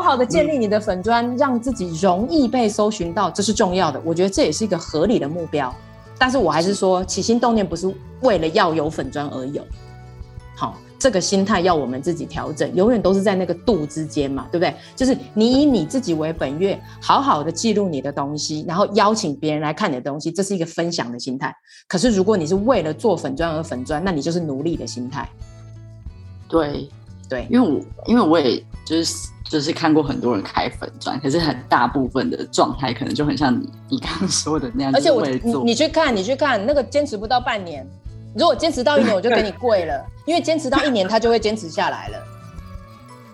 [0.00, 4.00] 好好的建立你的粉砖，让自己容易被搜寻到，这是重要的。
[4.04, 5.74] 我觉得这也是一个合理的目标。
[6.16, 9.60] 但是我还是说，起心动念不是为了要有粉砖而有，
[10.56, 14.72] 好，这个心态要我们自己调整，永远都是在那个度之间嘛，对不对？
[14.94, 21.54] 就是你以你自己为本月，好好的记录你的东西，然后邀请别人来看你的东西，这是一个分享的心态。
[21.88, 25.28] 可是如果你是为了做粉砖而粉砖，那你就是奴隶的心态。
[26.48, 26.88] 对，
[27.28, 29.28] 对，因为我因为我也就是。
[29.50, 34.92] 就是看过很多人开粉钻，可是很大部分的状态可能就很像你你刚刚说的那样。
[34.94, 37.82] 而且我你你去看你去看那个坚持不到半年，
[38.34, 42.18] 如果坚持到一年我就给你跪了，因为坚持到一年他就会坚持下来了。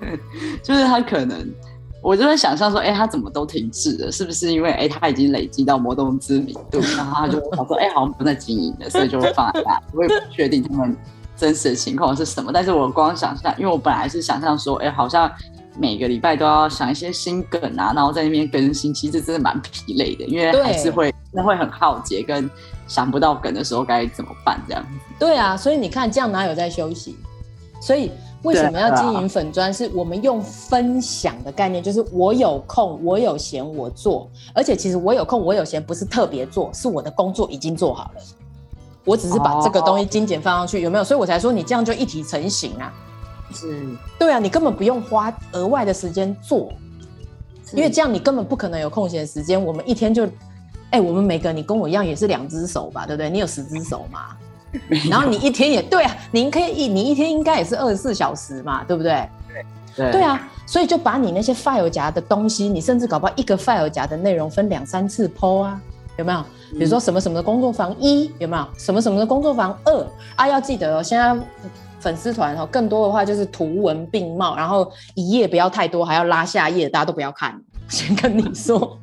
[0.62, 1.52] 就是他可能，
[2.00, 4.12] 我就在想象说，哎、欸，他怎么都停滞了？
[4.12, 9.80] 是不是因为哎、欸、他已经累积到某种知名度，然后他就想说，哎、欸，好像不再经营了，所以就会放在那。
[9.92, 10.96] 我也不确定他们
[11.37, 15.30] 真实的情况是什么，但是我光想象，因为我本来是想象说，哎、欸，好像。
[15.76, 22.49] 每个礼拜都要想一些新梗啊，然后在那边更新，其实真的蛮疲累的，因为还是会那会很耗竭，跟
[22.87, 24.89] 想不到梗的时候该怎么办这样子。
[25.18, 27.16] 对啊，所以你看这样哪有在休息？
[27.80, 28.12] 所以
[28.45, 29.74] 为什么要经营粉砖？
[29.74, 34.30] 是我们用分享的概念，就是我有空，我有闲，我做。
[34.55, 38.20] 而且其实我有空，我有闲，不是特别做，是我的工作已经做好了，
[39.05, 41.05] 我只是把这个东西精简放上去，有没有？
[41.05, 42.92] 所以我才说你这样就一体成型啊。
[43.52, 43.86] 是，
[44.18, 46.72] 对啊，你根本不用花额外的时间做，
[47.72, 49.62] 因为这样你根本不可能有空闲时间。
[49.62, 53.30] 我们一天就，哎、欸，我们每个你跟我一样也是两只手吧，对不对？
[53.30, 54.36] 你有十只手嘛？
[55.09, 59.28] 然后你一天也对啊，你可以一你一天应该也是二十四小时嘛，对不对？
[59.94, 65.80] 对，对啊，所以就把你那些 file 夹的东西，你甚至搞不好一个 file 夹的内容分两三次 po 啊，
[66.16, 66.42] 有没有？
[66.72, 68.66] 比如说什么什么的工作坊一有没有？
[68.78, 70.06] 什么什么的工作坊二
[70.36, 70.48] 啊？
[70.48, 71.36] 要记得哦，现在。
[72.00, 77.58] 粉丝团哈，更多的话就是图文并茂，然后一页不要太多，还要拉下页，大家都不要看。
[77.88, 78.98] 先跟你说，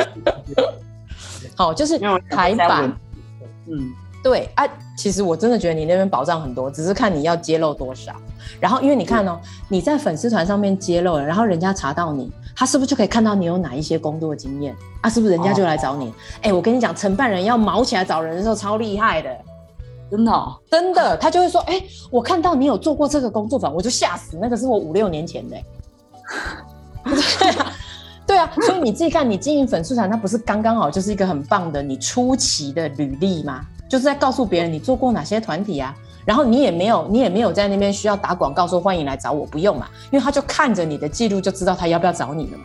[1.56, 1.98] 好，就是
[2.28, 2.94] 排版，
[3.66, 3.90] 嗯，
[4.22, 4.66] 对啊，
[4.96, 8.12] 其实我真的觉得你那边保障很多，只是看你要揭露多少。
[8.60, 15.08] 然后因为你看哦，你在粉丝团上面揭露了，然后人家查到你，他是不是就可以看到你有哪一些工作经验啊？
[15.08, 16.12] 是不是人家就来找你？
[16.42, 19.30] 哎、哦，我跟你讲，承办人要毛起来找人的时候超厉害的。
[20.10, 24.36] 真的、哦，真的，他就会说：“哎、欸，我看到你有做过这个工作坊，我就吓死。
[24.40, 25.56] 那个是我五六年前的。
[27.38, 27.72] ”对啊，
[28.26, 33.64] 对啊，所以你自己看，你经营粉丝团，它不是刚刚好就是一个很棒的你初期的履历吗？
[33.90, 35.94] 就是在告诉别人你做过哪些团体啊。
[36.24, 42.64] 然后你也没有，你也没有在那边需要打广告说欢迎来找我，不用嘛，因为他就看着你的记录就知道他要不要找你了嘛。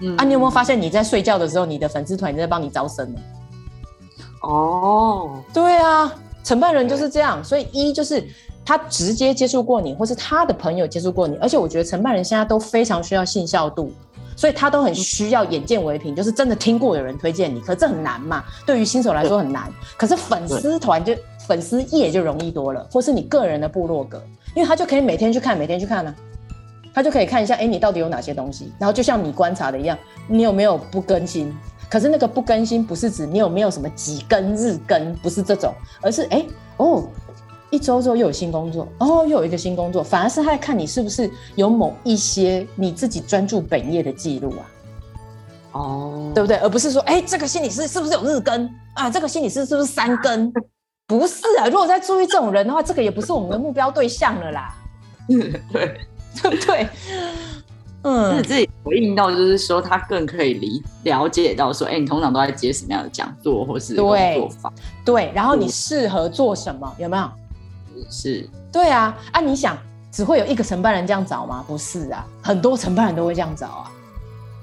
[0.00, 3.20] 嗯，啊，你有没有发现你在睡觉的时候，你的粉丝团在帮你招生了？
[4.42, 6.12] 哦，对啊。
[6.42, 8.26] 承办人就是这样，所以一就是
[8.64, 13.92] 他直接接触过你，或是他的朋友接触过你，而且我觉得承办人现在都非常需要信效度，
[14.40, 19.70] 所以他都很需要眼见为凭，就是真的听过有人推荐你，可是这很难嘛，对于新手来说很难。
[19.98, 21.14] 可是粉丝团就
[21.46, 24.18] 粉丝页就容易多了，或是你个人的部落格，
[24.56, 31.54] 因为他就可以每天去看，每天去看呢、啊，他就可以看一下，哎，你到底有哪些东西，然后就像你观察的一样，你有没有不更新？
[31.90, 36.46] 可是那个不更新不是指你有没有什么几更日更，不是这种，而是哎、欸、
[36.78, 37.04] 哦，
[37.70, 44.62] 一周之后又有新工作，哦，又有一个新工作，反而是他在看你是不是有某一些你自己专注本业的记录啊，
[45.72, 46.56] 哦，对不对？
[46.58, 49.08] 而不是说哎、欸，这个心理师是不是有日更啊？
[49.08, 50.52] 这个心理师是不是三更？
[51.06, 54.74] 不是啊，如果在注意这种人的话，这个也不是我们的目标对象了啦，
[55.28, 55.40] 对
[56.40, 56.88] 对不对？
[58.02, 64.72] 嗯，是自己回应到，就是说他更可以理了解到说，哎、欸，你通常都在接什么样的讲座，或是工作坊？
[65.04, 66.90] 对，然后你适合做什么？
[66.98, 67.30] 有没有？
[68.08, 69.76] 是，对啊，啊，你想
[70.10, 71.64] 只会有一个承办人这样找吗？
[71.66, 73.92] 不是啊，很多承办人都会这样找啊。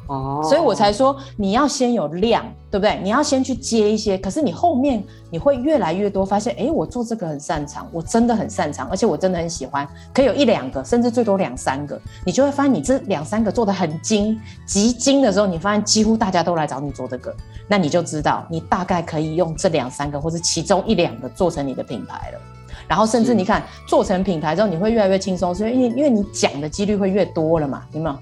[0.08, 2.98] 哦，所以我才说你要先有量，对不对？
[3.04, 17.36] 你要先去接一些，可是你后面你会越来越多发现，哎，我做这个很擅长，我真的很擅长，而且我真的很喜欢，可以有一两个，甚至最多两三个，你就会发现你这两三个做的很精，极精的时候，你发现几乎大家都来找你做这个，
[17.68, 22.40] 那你就知道你大概可以用这两三个或者其中一两个做成你的品牌了，
[22.88, 28.18] 然后甚至你看做成品牌之后，你会越来越轻松，所以因为因为你讲的几率会越多了嘛，有没有？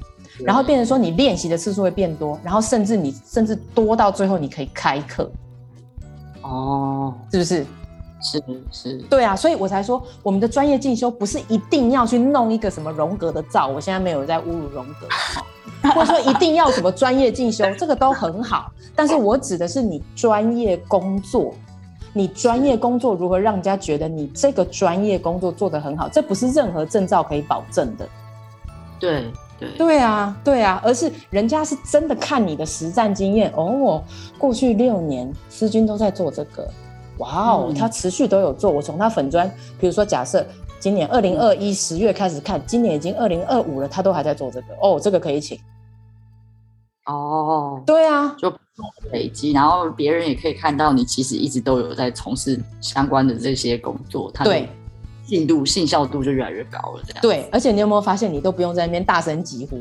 [0.46, 5.32] 然后变成说你练习的次数会变多，然后甚至你甚至多到最后你可以开课。
[6.42, 7.66] 哦，是不是？
[8.22, 8.42] 是
[8.72, 15.08] 是，对啊，所以我才说我们的专业进修不是一定要去弄一个什么荣格的照，我现在没有在侮辱荣格，
[15.94, 21.54] 或者说一定要什么专业进修，这个都很好，但是我指的是你专业工作，
[22.18, 28.08] 你专业工作如何让人家觉得你这个专业工作做得很好，这不是任何证照可以保证的。
[28.98, 29.26] 对
[29.60, 34.04] 对对啊对啊，而是人家是真的看你的实战经验哦，我
[34.38, 36.66] 过去六年思君都在做这个。
[37.18, 38.72] 哇哦，他持续都有做。
[38.72, 40.46] 我从他粉砖，比如说假设
[40.80, 44.68] 今年二零二一十月开始看，今年已经二零二五了，他都还在做这个。
[44.82, 45.60] 哦，这个可以请。
[47.06, 48.52] 哦，对啊，就
[49.12, 54.32] 累积，然后别人也可以看到你其实一直都有在从事相关的这些工作。
[54.44, 54.68] 对，
[55.26, 57.04] 信度、信效度就越来越高了。
[57.06, 57.22] 这样。
[57.22, 59.80] 对，而且你有没有发现，你都不用在那边大声疾呼。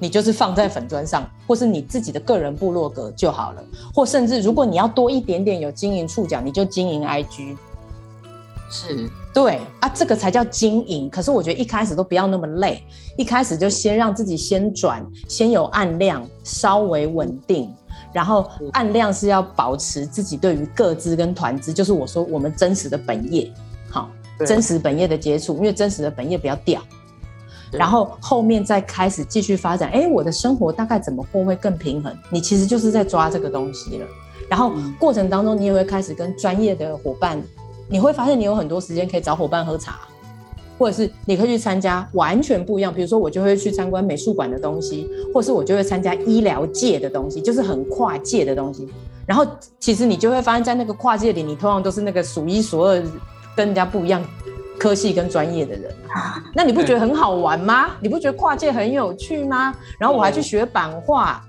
[0.00, 7.56] 你就是放在粉砖上，或是你自己的个人部落格就好了，或甚至如果你要多一点点有经营触角，你就经营 IG。
[8.70, 11.08] 是，对啊，这个才叫经营。
[11.08, 12.82] 可是我觉得一开始都不要那么累，
[13.16, 17.72] 一开始就先让自己先转，先有按量，稍微稳定，
[18.12, 23.48] 然后按量是要保持自己对于各资跟团资，就是我说我们真实的本业，
[23.88, 24.10] 好，
[24.44, 26.82] 真实本业的接触，因为真实的本业不要掉。
[27.70, 32.12] 然后后面再开始继续发展，哎，我的生活大概怎么过会更平衡？
[32.28, 34.06] 你其实就是在抓这个东西了。
[34.50, 37.40] 然后过程当中，你也会开始跟专业的伙伴，
[37.88, 40.00] 你会发现你有很多时间可以找伙伴喝茶，
[40.78, 48.88] 或者是你可以去参加完全不一样，比如说我就会去参观美术馆的东西，或是我就会参加医疗界的东西，就是很跨界的东西。
[49.26, 49.46] 然后
[49.78, 53.02] 其实你就会发现，在那个跨界里，你通常都是那个数一数二
[53.56, 54.22] 跟人家不一样。
[54.78, 55.92] 科系跟专业的人，
[56.54, 57.90] 那你不觉得很好玩吗？
[58.00, 59.74] 你不觉得跨界很有趣吗？
[59.98, 61.44] 然后我还去学版画，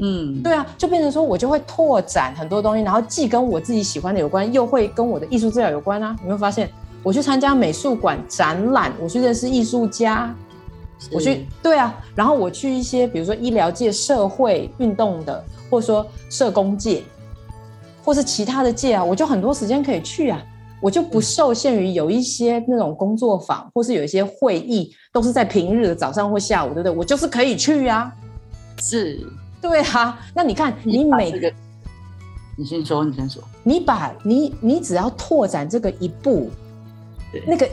[0.00, 6.16] 嗯，对啊，就变成说我就会拓展很多东西，然后既跟我自己喜欢的有关，又会跟我的艺术治疗有关啊。
[6.22, 6.70] 你会发现，
[7.02, 10.34] 我去参加美术馆展览，我去认识艺术家，
[11.12, 17.02] 我去，对啊，然后我去一些比如说医疗界、社会运动的，或者说社工界，
[18.04, 20.42] 或是其他的界啊，我就很多时间可以去啊。
[20.80, 26.92] 我就不受限于有一些那种工作坊，或是有一些会议，都是在平日的早上或下午，对不对？
[26.92, 28.12] 我就是可以去呀。
[28.80, 29.26] 是，
[29.60, 30.18] 对啊。
[30.34, 31.52] 那你看，你每个，
[32.56, 33.42] 你先说，你先说。
[33.62, 36.50] 你把你你只要拓展这个一步，
[37.46, 37.68] 那个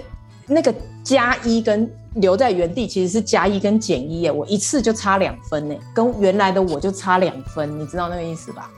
[0.47, 0.73] 那个
[1.03, 8.69] 加一跟留在原地其实是加一跟减一耶，我一次就差两分呢，跟原来的我就差两分，你知道那个意思吧？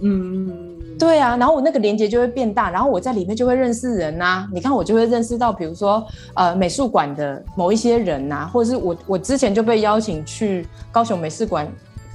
[0.00, 0.68] 嗯。
[0.98, 4.48] 对啊，然后我那个连接就会变大，然后我在里面就会认识人呐、啊。
[4.52, 11.66] 你看，我就会认识到，比如说，呃，美术馆的某一些人呐、啊，或者是我我之前就被邀请去高雄美术馆、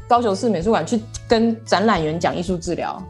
[0.08, 3.01] 高雄市美术馆去跟展览员讲艺术治疗。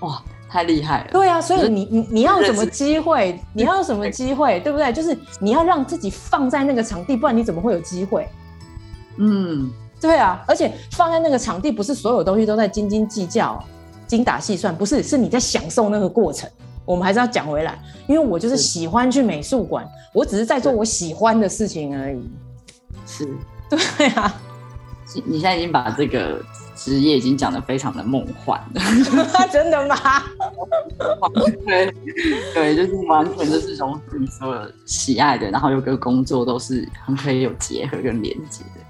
[0.00, 1.10] 哇，太厉害了！
[1.10, 3.38] 对啊，所以你你你要什么机会？
[3.52, 4.60] 你要什么机会？
[4.60, 4.92] 对不对？
[4.92, 8.28] 就是你要让自己放在那个场地，不然你怎么会有机会？
[9.18, 13.62] 嗯，对啊，而且放在那个场地，不是所有东西都在斤斤计较。
[14.06, 16.48] 精打细算不是，是你在享受那个过程。
[16.86, 22.30] 我们还是要讲回来，因为我就是喜欢去美术馆，我只是在做我喜欢的事情而已。
[23.04, 23.28] 是，
[23.68, 24.34] 对啊。
[25.24, 26.42] 你现在已经把这个
[26.76, 28.80] 职业已经讲得非常的梦幻了，
[29.50, 29.96] 真的吗？
[31.66, 31.94] 对，
[32.54, 38.80] 对，就是完全就是融合你所有喜爱的，然后又跟工作都是很可以有结合跟连接的。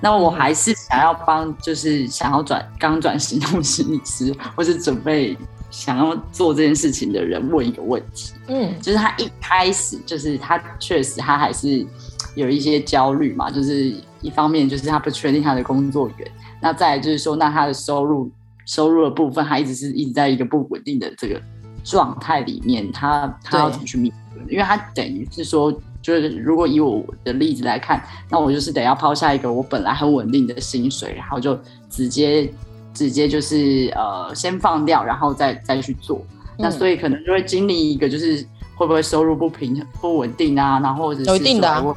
[0.00, 5.36] 那我还是想要帮，就是想要转刚转行动心理师，或是准备
[5.70, 8.34] 想要做这件事情的人问一个问题。
[8.48, 11.86] 嗯，就是他一开始就是他确实他还是
[12.34, 13.94] 有一些焦虑嘛，就是
[14.24, 16.28] 一方面就是他不确定他的工作源，
[16.60, 18.30] 那再来就是说，那他的收入
[18.66, 21.40] 收入的部分，他一直是一直在一个不稳定的这个
[21.84, 24.54] 状态里面，他他要怎么去面对？
[24.54, 25.72] 因为他等于是说。
[26.04, 27.98] 就是如果以我的例子来看，
[28.28, 31.58] 那我就是得要抛下一个我本来很稳定的薪水，然后就
[31.88, 32.46] 直接
[32.92, 36.22] 直接就是呃先放掉，然后再再去做。
[36.58, 41.96] 那所以可能就会经历一个就是会不会收入不平衡不稳定啊，然后或者是说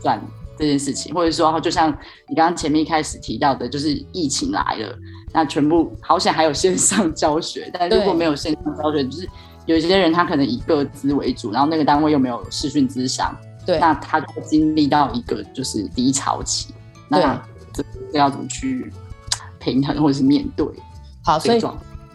[0.00, 0.18] 转
[0.58, 1.90] 这件事情，或者说就像
[2.28, 4.98] 你刚刚前面一开始提到的，就是疫情来了，
[5.32, 9.28] 那全部好险还有线上教学，但如果没有线上教学，就是。
[9.66, 13.36] 有些人他可能以个资为主，然后那个单位又没有视讯资商，
[13.66, 16.72] 对，那他就会经历到一个就是低潮期，
[17.08, 17.34] 那
[17.72, 17.82] 这
[18.12, 18.92] 这要怎么去
[19.58, 20.64] 平衡或者是面对？
[21.24, 21.60] 好，所以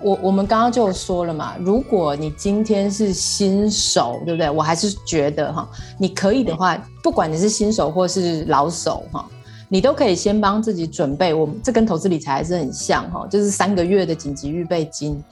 [0.03, 4.49] 我我们刚刚就说了嘛，如果你今天是新手，对不对？
[4.49, 5.67] 我还是觉得哈，
[5.99, 9.25] 你可以的话，不管你是新手或是老手哈，
[9.69, 11.33] 你都可以先帮自己准备。
[11.33, 15.23] 我们这跟投资理财还是很像哈，就是三个月的紧急预备金，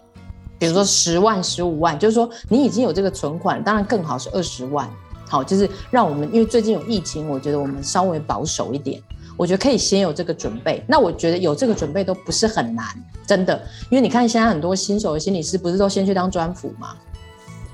[0.58, 4.90] 比如说十万、十五万，就是说你已经有这个存款，当然更好是二十万。
[5.28, 9.00] 好，就是让我们，因为最近有疫情，我觉得我们稍微保守一点。
[9.40, 10.84] 我觉得可以先有这个准备。
[10.86, 12.86] 那我觉得有这个准备都不是很难，
[13.26, 13.58] 真的。
[13.90, 16.94] 因为你看现在很多新手的心理师，不是都先去当专辅吗？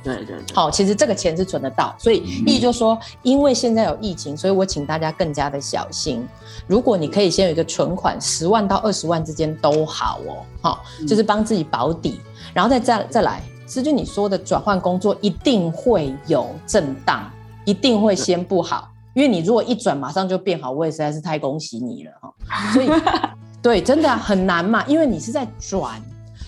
[0.04, 0.38] 对对对。
[0.54, 1.96] 好，其实这个钱是存得到。
[1.98, 6.24] 所以意思就是说，因为现在有疫情，所以我请大家更加的小心。
[6.68, 10.46] 如果你可以先有一个存款，十万到二十万之间都好哦。
[10.62, 12.22] 好，就是帮自己保底，
[12.54, 13.42] 然后再再再来。
[13.66, 17.28] 思均你说的转换工作一定会有震荡。
[17.68, 22.32] 一定会先不好，因为你如果一转马上就变好，我也实在是太恭喜你了哈。
[22.72, 22.90] 所以，
[23.64, 26.00] 对，真的很难嘛，因为你是在转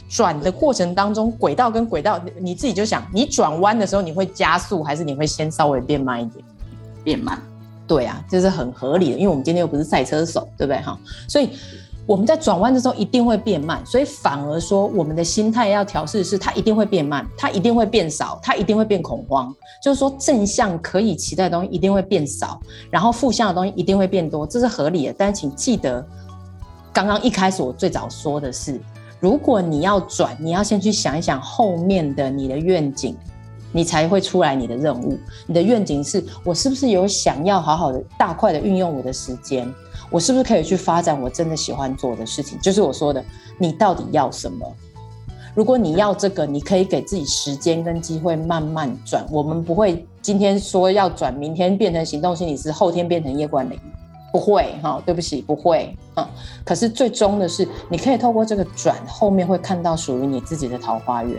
[0.07, 6.45] 转的过程当中，轨道跟轨道，你自己就想，你转弯的时候你会加速，还是你会先稍微变慢一点？
[7.03, 7.41] 变慢。
[7.87, 10.95] 对啊，这是很合理的，因为我们今天又不是赛车手，对不对哈？
[11.27, 11.49] 所以。
[12.07, 19.53] 我们在转弯的时候一定会变慢，所以反而说我们的心态要调试，是它一定会变慢，它一定会变少，它一定会变恐慌。
[19.83, 25.15] 就是说正向可以期待的东西一定会变少，然后负向的东西一定会变多，这是合理的。
[25.17, 26.03] 但请记得，
[26.93, 28.79] 刚刚一开始我最早说的是，
[29.19, 33.17] 如果你要转，你要先去想一想后面的你的愿景，
[33.73, 35.19] 你才会出来你的任务。
[35.45, 39.69] 你的愿景是我是不是有想要好好的大块的运用我的时间？
[40.09, 42.57] 我是不是可以去发展我真的喜欢做的事情？
[42.59, 43.23] 就是我说的，
[43.57, 44.65] 你到底要什么？
[45.53, 49.25] 如果你要这个，你可以给自己时间跟机会慢慢转。
[49.31, 53.79] 我们不会今天说要转，明天变成行动心理师，后天变成叶冠霖，
[54.31, 55.97] 不会哈，对不起，不会。
[56.15, 56.27] 嗯，
[56.63, 61.35] 可是最终的是，你可以透过这个转，后面会看到属于你自己的桃花源。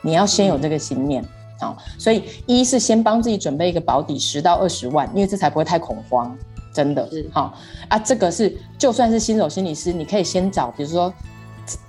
[0.00, 1.22] 你要先有这个心念，
[1.60, 6.34] 好，所以一是先帮自己准备一个保底，十到二十万，因为这才不会太恐慌。
[6.72, 7.54] 真的是好
[7.88, 11.12] 啊，这个是就算是新手心理师，你可以先找，比如说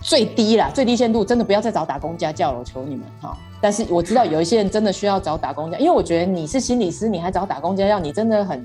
[0.01, 3.35] 最低啦，最低限度，真的不要再找打工家教了，我求你们哈。
[3.61, 8.63] 但是我知道有一些人真的需要找打工家，因为我觉得你是心理师，你还找打工家教，你真的很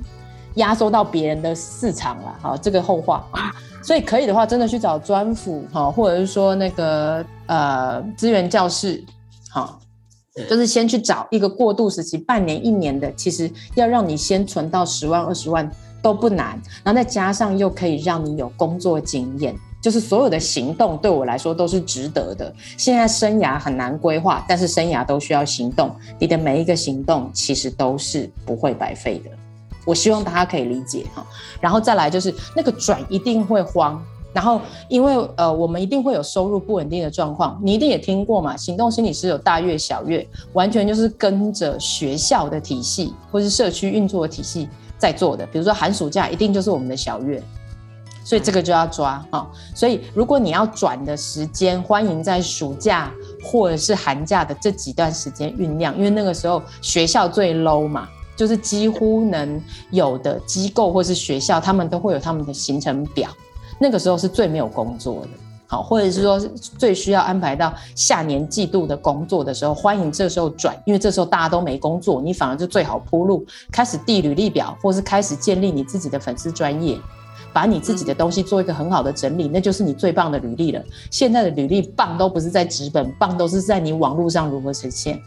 [0.57, 2.57] 压缩到别人的市场了哈。
[2.61, 3.25] 这个后话，
[3.81, 9.03] 所以可以的话，真的去找专辅哈，或者是说那个呃资源教室
[9.51, 9.79] 哈，
[10.51, 15.71] 就是先去找一个过渡时期，半年一年的，其实要让你先存到十万二十万。
[16.01, 22.53] 都不难，然后再加上又可以让你有工作经验，就是所有的行动对我来说都是值得的。
[22.77, 29.31] 现在生涯很难规划，但是生涯都需要行动，你的每一个行动其实都是不会白费的。
[29.85, 31.27] 我希望大家可以理解哈。
[31.61, 38.57] 然后再来就是那个转一定会慌，然后因为呃我们一定会有收入不稳定的状况，你一定也听过嘛。
[38.57, 44.69] 行动心理师有大月小月，完全就是跟着学校的体系或是社区运作的体系。
[44.99, 47.43] 在做的，比如说寒暑假一定就是我们的小月，
[48.25, 49.49] 所以这个就要抓哈。
[49.75, 53.11] 所以如果你要转的时间，欢迎在暑假
[53.43, 63.31] 或者是寒假的这几段时间酝酿，因为那个时候学校最 low 嘛，就是几乎能有的机构或是学校，他们都会有他们的行程表，
[63.79, 65.29] 那个时候是最没有工作的。
[65.71, 66.41] 好，或者是说
[66.79, 76.99] 最需要安排到下年季度的工作的时候，欢迎这时候转，因为这时候大家都没工作，你反而就最好铺路，开始递履历表，或是开始建立你自己的粉丝专业，
[77.53, 80.83] 把你自己的东西做一个很好的整理，那就是你最棒的履历了。
[81.11, 85.21] 现在的履历棒都不是在纸本，棒都是在你网络上如何呈现，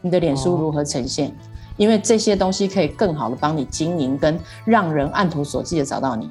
[0.00, 1.30] 你的脸书如何呈现，
[1.76, 6.30] 因为这些东西可以更好的帮你经营，跟让人按图索骥的找到你。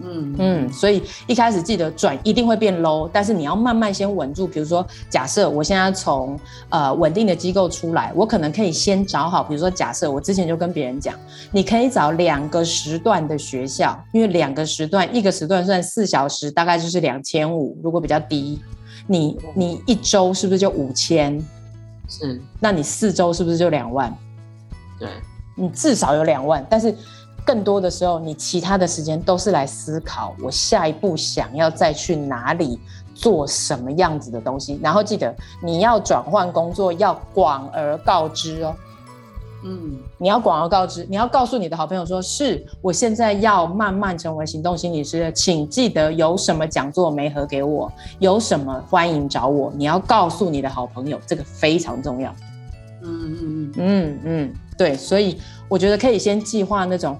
[0.00, 4.48] 嗯嗯，所以一开始记得转一定会变 low，但是你要慢慢先稳住。
[4.48, 6.38] 比如说，假设我现在从
[6.70, 9.44] 呃稳定的机构出来，我可能可以先找好。
[9.44, 11.14] 比如说，假设我之前就跟别人讲，
[11.52, 17.78] 你可以找两个时段的学校，因为两个时段，一个时段算四小时，大概就是两千五。
[17.82, 18.60] 如果比较低，
[19.06, 21.38] 你你一周是不是就五千？
[22.08, 24.12] 是，那你四周是不是就两万？
[24.98, 25.08] 对，
[25.54, 26.92] 你至少有两万，但是。
[27.44, 32.78] 更多的时候，你其他的时间都是来思考我下一步想要再去哪里
[33.14, 34.78] 做什么样子的东西。
[34.82, 38.74] 然后记得你要转换工作，要广而告之哦。
[39.64, 49.72] 嗯，你要广而告之，你要告诉你的好朋友说：是我现在要慢慢成为行动心理师，请记得有什么讲座没合给我，有什么欢迎找我。
[49.76, 52.34] 你要告诉你的好朋友，这个非常重要。
[53.02, 55.40] 嗯嗯嗯嗯嗯，对，所以。
[55.72, 57.18] 我觉得可以先计划那种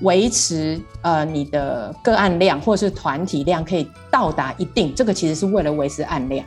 [0.00, 6.44] 维持呃你的个案量或者是团体量可以到达一定，这个其实是为了维持案量，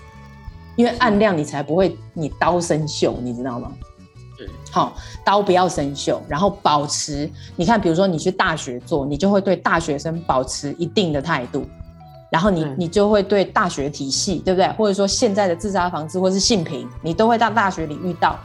[0.75, 3.71] 因为案量你才不会你刀生锈，你知道吗？
[4.69, 4.93] 好，
[5.23, 7.31] 刀不要生锈，然后保持。
[7.55, 11.65] 你看，比如说你去大学做，你就会对大学生保持一定的态度，
[12.29, 14.67] 然后你你就会对大学体系，对不对？
[14.73, 18.37] 或者说现在的自杀防治或是性平，你都会到大学里遇到。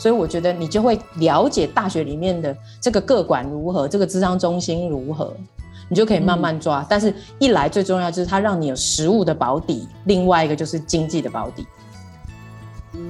[0.00, 5.30] 所以我觉得你就会了解大学里面的这个个管如何，这个智商中心如何，
[5.90, 6.82] 你就可以慢慢抓。
[6.88, 11.66] 但是，一来最重要就是它让你有实物的保底，另外一个就是经济的保底。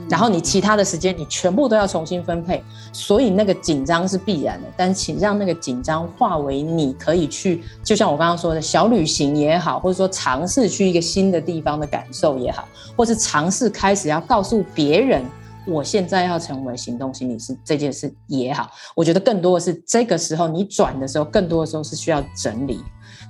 [0.09, 2.61] 然后你其他的时间你全部都要重新分配，
[2.93, 4.67] 所以那个紧张是必然的。
[4.77, 12.67] 但请让那个紧张化为你可以去，就像我刚刚说的小旅行也好，或者说尝试去一个新的地方的感受也好，
[12.97, 15.25] 或是尝试开始要告诉别人。
[15.71, 22.81] 我现在要成为行动心理师这件事也好，我觉得更多的是这个时候你转的时候，更多的时候是需要整理。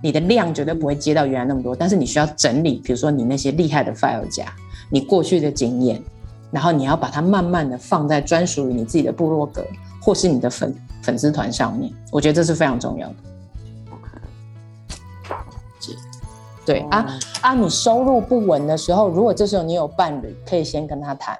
[0.02, 4.46] 你的量绝对不会接到原来那么多，但是你需要整理，比如说你那些厉害的 file 夹，
[4.88, 6.02] 你过去的经验，
[6.50, 9.62] 然后你要把它慢慢的放在专属于你自己的部落格
[10.00, 11.92] 或是你的粉粉丝团上面。
[12.10, 13.14] 我觉得这是非常重要的。
[16.64, 21.36] 对啊啊，你收入不稳的时候，如果这时候你有伴侣，可以先跟他谈。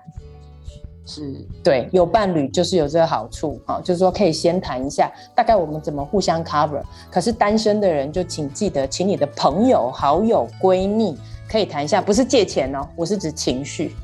[1.11, 1.35] 是
[1.65, 6.81] 对，有伴侣就是有这个好处啊，就是说可以先谈一下，大概我们怎么互相 cover。
[7.11, 13.97] 可是单身的人就请记得，请你的朋友、好友、闺蜜可以谈一下，不是借钱哦，我是指情绪。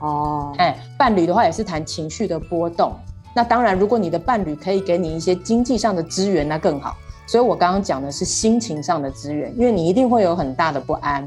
[0.00, 2.92] 哦，哎，伴侣的话也是谈情绪的波动。
[3.32, 6.96] 那当然，如果你的伴侣可以给你一些经济上的资源，那更好。
[7.26, 11.26] 所以我刚刚讲的是心情上的资源，因为你一定会有很大的不安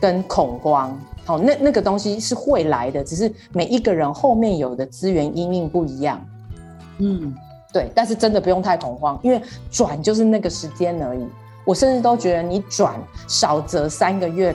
[0.00, 0.98] 跟恐慌。
[1.30, 6.20] 哦，那那个东西是会来的，只是每一个人后面有的资源因应不一样。
[6.98, 7.32] 嗯，
[7.72, 11.24] 对，但是真的不用太恐慌，因为转就是那个时间而已。
[11.64, 12.94] 我甚至都觉得你转
[13.28, 14.54] 少则三个月，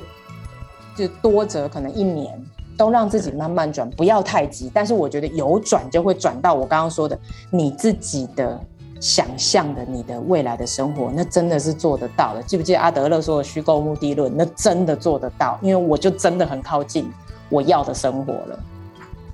[0.97, 2.38] 就多则可能一年，
[2.78, 4.69] 都让自己慢慢转，不要太急。
[4.73, 7.17] 但是我觉得有转就会转到我刚刚说的
[7.49, 8.59] 你自己的。
[9.00, 12.41] 想象的你的未来的生活，那真的是做得到的。
[12.43, 14.36] 记不记得阿德勒说的虚构目的论？
[14.36, 17.12] 那真的做得到，因为我就真的很靠近
[17.50, 18.60] 我要的生活了，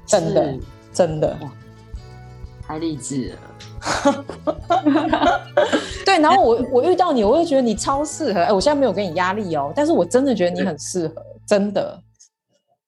[0.06, 0.60] 真的，
[0.92, 1.38] 真的，
[2.62, 3.38] 太励志了。
[6.06, 8.42] 对，然后我我遇到你，我会觉得你超适合。
[8.42, 11.16] 哎，我现在没有给你压力哦，但是我真的觉得你很适合，
[11.48, 12.02] 真的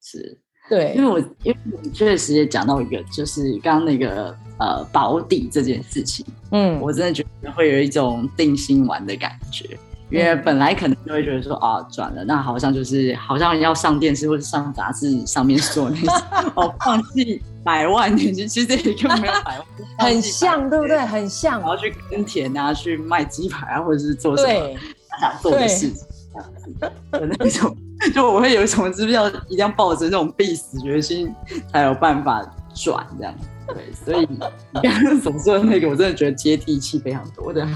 [0.02, 0.40] 是。
[0.70, 9.66] 对，因为我因为我确实也讲到一个，就是刚刚那个呃保底这件事情，嗯，我真的觉得会有一种定心丸的感觉，
[10.10, 16.14] 因为本来可能就会觉得说啊转了，那好像就是好像要上电视或者上杂志上面说那种
[16.56, 19.68] 哦放弃百万年薪，其实也根本没有百万，
[20.00, 20.98] 很像对不对？
[21.00, 24.80] 很像，然后去耕田啊，去卖鸡排啊，或者是做什么
[25.20, 26.06] 想做的事情。
[26.34, 26.74] 这样子
[27.12, 27.78] 的那种，
[28.14, 31.32] 就我会有一种是不是要一定要抱着那种必死决心
[31.72, 32.44] 才有办法
[32.74, 33.34] 转这样。
[33.68, 34.38] 对，所以你
[34.82, 37.68] 刚刚所说的那个，我真的觉得接地气非常多的。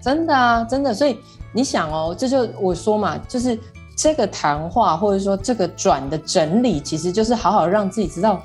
[0.00, 0.92] 真的啊，真的。
[0.92, 1.18] 所以
[1.52, 3.58] 你想哦，这就我说嘛，就是
[3.96, 8.42] 这个谈话或者说这个转的整理，其实就是好好让自己知道，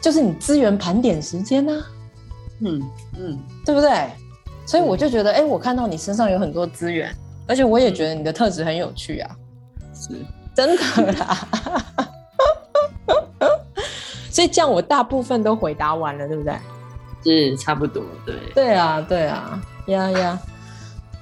[0.00, 1.80] 就是你资源盘点时间呢、啊。
[2.60, 2.82] 嗯
[3.18, 4.10] 嗯，对不对？
[4.66, 7.14] 所以我就觉得，哎、欸，我看到你身上有很多资源。
[7.48, 9.36] 而且我也觉得你的特质很有趣啊，
[9.92, 10.24] 是
[10.54, 11.48] 真的啦。
[14.40, 16.54] 所以这样我大部分都回答完了，对不对？
[17.22, 18.34] 是差不多，对。
[18.54, 20.38] 对啊，对啊，呀呀，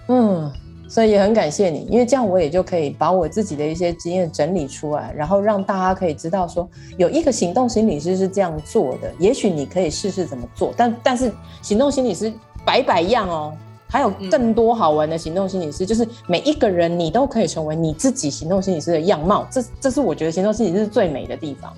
[0.07, 0.49] 嗯，
[0.89, 10.73] 所以也很感谢你，因为这样我也就可以把我自己的一些经验整理出来，然后让大家可以知道说，有一个行动心理师是这样做的，也许你可以试试怎么做。
[10.77, 12.33] 但但是行动心理师
[12.65, 13.53] 百百样哦。
[13.91, 21.73] 还有更多好玩的行动心理师，嗯、就是每一个人你都可以成为你自己行动心理师的样貌，这这是我觉得行动心理师是最美的地方。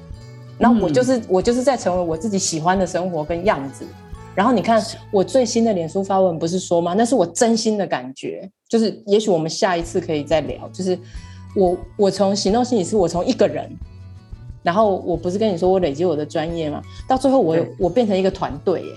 [0.60, 3.84] 然后我就是、嗯、我就是在成为我自己喜欢的生活跟样子。
[4.34, 4.80] 然后你看
[5.10, 6.94] 我最新的脸书发文不是说吗？
[6.96, 8.48] 那是我真心的感觉。
[8.68, 10.68] 就是也许我们下一次可以再聊。
[10.68, 10.96] 就是
[11.56, 13.68] 我我从行动心理师，我从一个人，
[14.62, 16.80] 然后我不是跟你说我累积我的专业吗？
[17.08, 18.92] 到最后我我变成一个团队耶。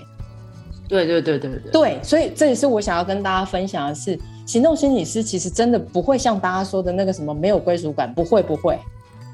[0.86, 8.78] 对对对对对，对，所以这也是我想要跟大家分享的是，行动心理师其实真的不会像大家说的那个什么没有归属感，不会不会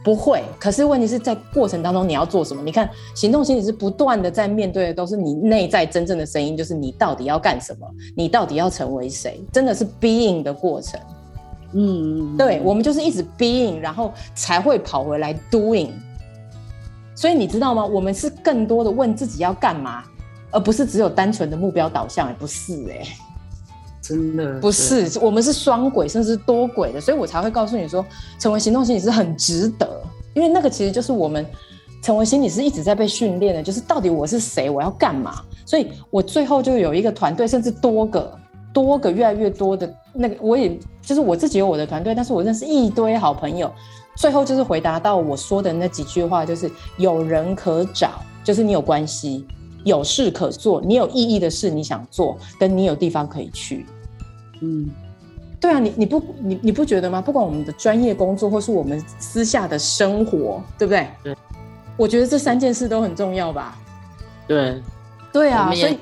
[0.04, 0.42] 不会。
[0.58, 2.62] 可是问题是在过程当中你要做什么？
[2.62, 7.86] 你看，行动心理是不断的在面对的都是你内在真正的声音，就是你到底要干什么，
[8.16, 10.98] 你到底要成为谁，真的是 being 的过程。
[11.72, 15.90] 嗯，对，我们就是一直 being，然后才会跑回来 doing。
[17.14, 17.84] 所以你知道吗？
[17.84, 20.02] 我们是更多的问自己要干嘛。
[20.52, 23.08] 而不是只有单纯的目标导向，也不是哎、欸，
[24.02, 28.04] 真的不是，我们是双轨甚至多轨的，所以我才会告诉你说，
[28.38, 30.00] 成为行动心理师很值得，
[30.34, 31.44] 因为那个其实就是我们
[32.02, 35.42] 成为心理师一直在被训练的，就是到底我是谁，我要干嘛？
[35.66, 38.38] 所以我最后就有一个团队，甚至多个、
[38.72, 43.70] 多个越来越多的那个，我也就是我自己有我的团队，但是我认识一堆好朋友，
[44.16, 49.46] 最后就是回答到我说的那几句话，就是有人可找，就是你有关系，
[49.84, 53.86] 有事可做，你有意义的事你想做，跟你有地方可以去，
[54.60, 54.88] 嗯。
[55.60, 57.20] 对啊，你你不你你不觉得吗？
[57.20, 61.06] 不管我们的专业工作，或是我们私下的生活，对不对？
[61.22, 61.36] 对，
[61.98, 63.78] 我觉得这三件事都很重要吧。
[64.48, 64.80] 对，
[65.30, 65.98] 对啊，所以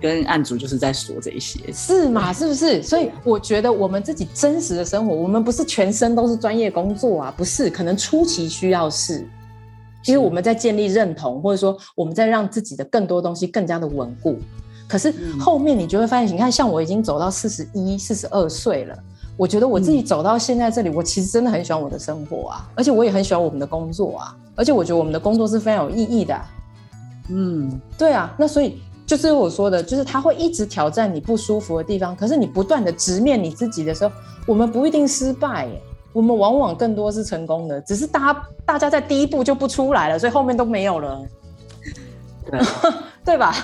[0.00, 2.32] 跟案主就是在说这些，是嘛？
[2.32, 2.82] 是不是？
[2.82, 9.28] 所以我觉得我们自己真实的生活，我们不是全身都是专业工作啊，不是，可能初期需要是，
[10.06, 14.38] 因为我们在建立认同，或者说我们在让自己的更多东西更加的稳固。
[14.88, 18.96] 可是后面你就会发现，你看，像我已经走到四十一、四十二岁了，
[19.36, 26.48] 我觉得我自己走到现在这里，我其实真的很喜欢我的生活啊，而且我也很喜欢我们的工作啊，而且我觉得我们的工作是非常有意义的啊。
[27.30, 34.12] 嗯，对啊，那所以就是我说的，就是他会一直挑战你不舒服的地方，可是你不断的直面你自己的时候，
[34.46, 35.68] 我们不一定失败，
[36.16, 41.22] 我们往往更多是成功的，只是大家大家在第一步就不出来了，所以后面都没有了，
[42.50, 42.60] 对，
[43.22, 43.54] 对吧？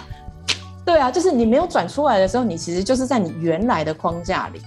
[0.84, 4.60] 对啊，就是你没有转出来的时候，你其实就是在你原来的框架里。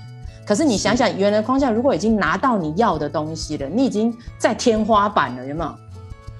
[0.48, 5.76] 可是你想想，原来的框架如果已经拿到你要的东西了，你已经在天花板了，有没有？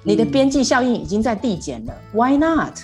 [0.02, 1.94] 你的边际效应已经在递减了。
[2.12, 2.18] 嗯。
[2.18, 2.74] Why not？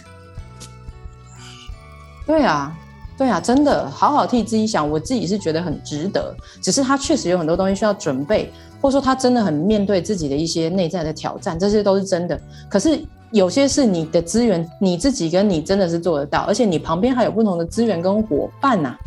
[2.24, 2.72] 对啊，
[3.16, 6.34] 对啊，真的好好替自己想，我自己是觉得很值得。
[6.60, 12.40] 只是他确实有很多东西需要准备，或者说他真的很面对自己的一些内在的挑战，这些都是真的。
[12.68, 13.00] 可是。
[13.32, 18.98] 有些是你的资源，你自己跟你真的是做得到，而且你旁边还有不同的资源跟伙伴呐、啊。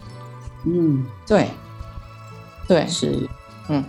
[0.66, 1.48] 嗯，对，
[2.68, 3.30] 对，是，
[3.70, 3.84] 嗯，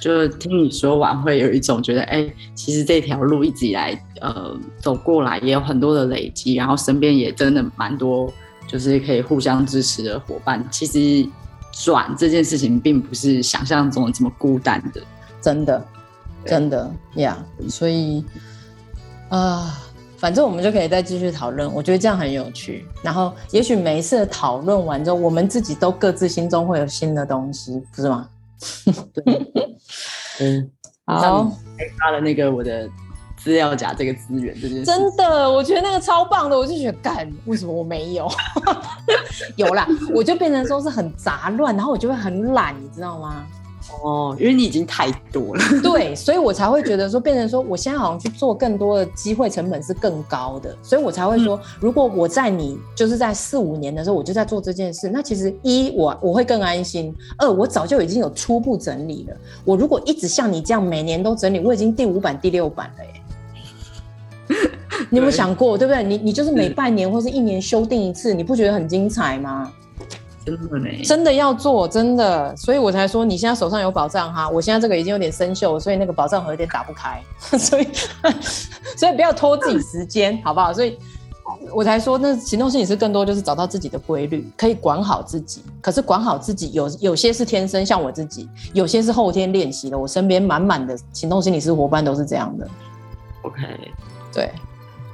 [0.00, 8.28] 就听你说完，会有一种觉得，哎、欸，其实这条路一直以来，呃，走过来也有很多的累积，然后身边也真的蛮多，
[8.72, 10.66] 就是可以互相支持的伙伴。
[10.70, 11.28] 其实
[11.70, 15.02] 转这件事情，并不是想象中的这么孤单的，
[15.40, 15.86] 真的，
[16.46, 18.24] 真的呀，yeah, 所以。
[19.28, 19.72] 啊、呃，
[20.18, 22.86] 反正我们就可以再继续讨论，我觉得这样很有趣。
[23.02, 28.28] 然后，也许每一次的讨论完之后，我们自己都各自心中会有新的东西，不是吗？
[29.14, 29.50] 对，
[30.40, 30.70] 嗯，
[31.06, 31.44] 好，
[31.78, 32.86] 开发了那个我的
[33.42, 38.28] 资料夹这个资源，这件真的，我觉得那个超棒的，我就觉得干，为什么我没有？
[39.56, 43.44] 有啦，我就变成说是很杂乱，然后我就会很懒，你知道吗？
[44.04, 59.36] 哦，因为你已经太多了， 对，所以我才会觉得说，变成说，我现在好像去做更多的机会成本是更高的，所以我才会说，如果我在你就是在四五年的时候，我就在做这件事，那其实一我我会更安心，二我早就已经有初步整理了。
[59.64, 63.21] 我如果一直像你这样每年都整理，我已经第五版第六版了耶。
[65.10, 66.02] 你有没有想过，对不对？
[66.02, 69.70] 你你就是每半年或是一年修订一次，你不觉得很精彩吗？
[70.44, 74.48] 真的呢，真的要做，真的，所以我才说你现在手上有宝藏哈。
[74.48, 77.22] 我现在这个已经有点生锈，所以那个宝藏盒有点打不开，
[77.56, 77.86] 所以
[78.98, 80.72] 所以不要拖自己时间，好不好？
[80.72, 80.98] 所以
[81.72, 85.62] 我才说，那行动心理师更多就是找到自己的规律，可以管好自己。
[85.80, 89.96] 可是管好自己有有些是天生，像我自己；有些是后天练习的。
[89.96, 92.66] 我身边满满的行动心理师伙伴都是这样的。
[93.42, 93.62] OK，
[94.32, 94.50] 对，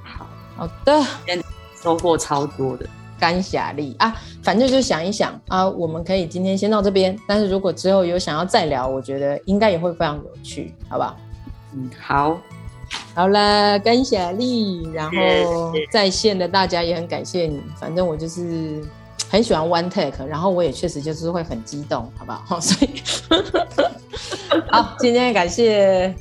[0.02, 1.44] 好好的，今天
[1.82, 2.86] 收获超多的。
[3.20, 4.14] 干霞力啊，
[4.44, 7.18] 反正就想一想啊，我们可以今天先到这边。
[7.26, 11.16] 但是如果之后有想要再聊，我觉得应该也会非常有趣，好不好？
[11.74, 12.38] 嗯，好，
[13.16, 17.60] 好了，感谢力，然后在线的大家也很感谢你。
[17.76, 18.80] 反正我就是
[19.28, 22.44] 很喜欢 One Take，然后我也确实就是会很激动，好不好？
[22.46, 23.02] 好， 所以
[24.70, 26.14] 好，今天感谢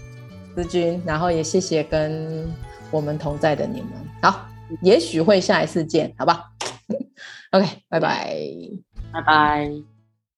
[0.56, 2.52] 思君，然后也谢谢跟
[2.92, 3.92] 我们同在的你们。
[4.22, 4.46] 好，
[4.82, 6.52] 也许会下一次见，好吧？
[7.52, 8.38] OK，拜拜，
[9.14, 9.97] 拜拜。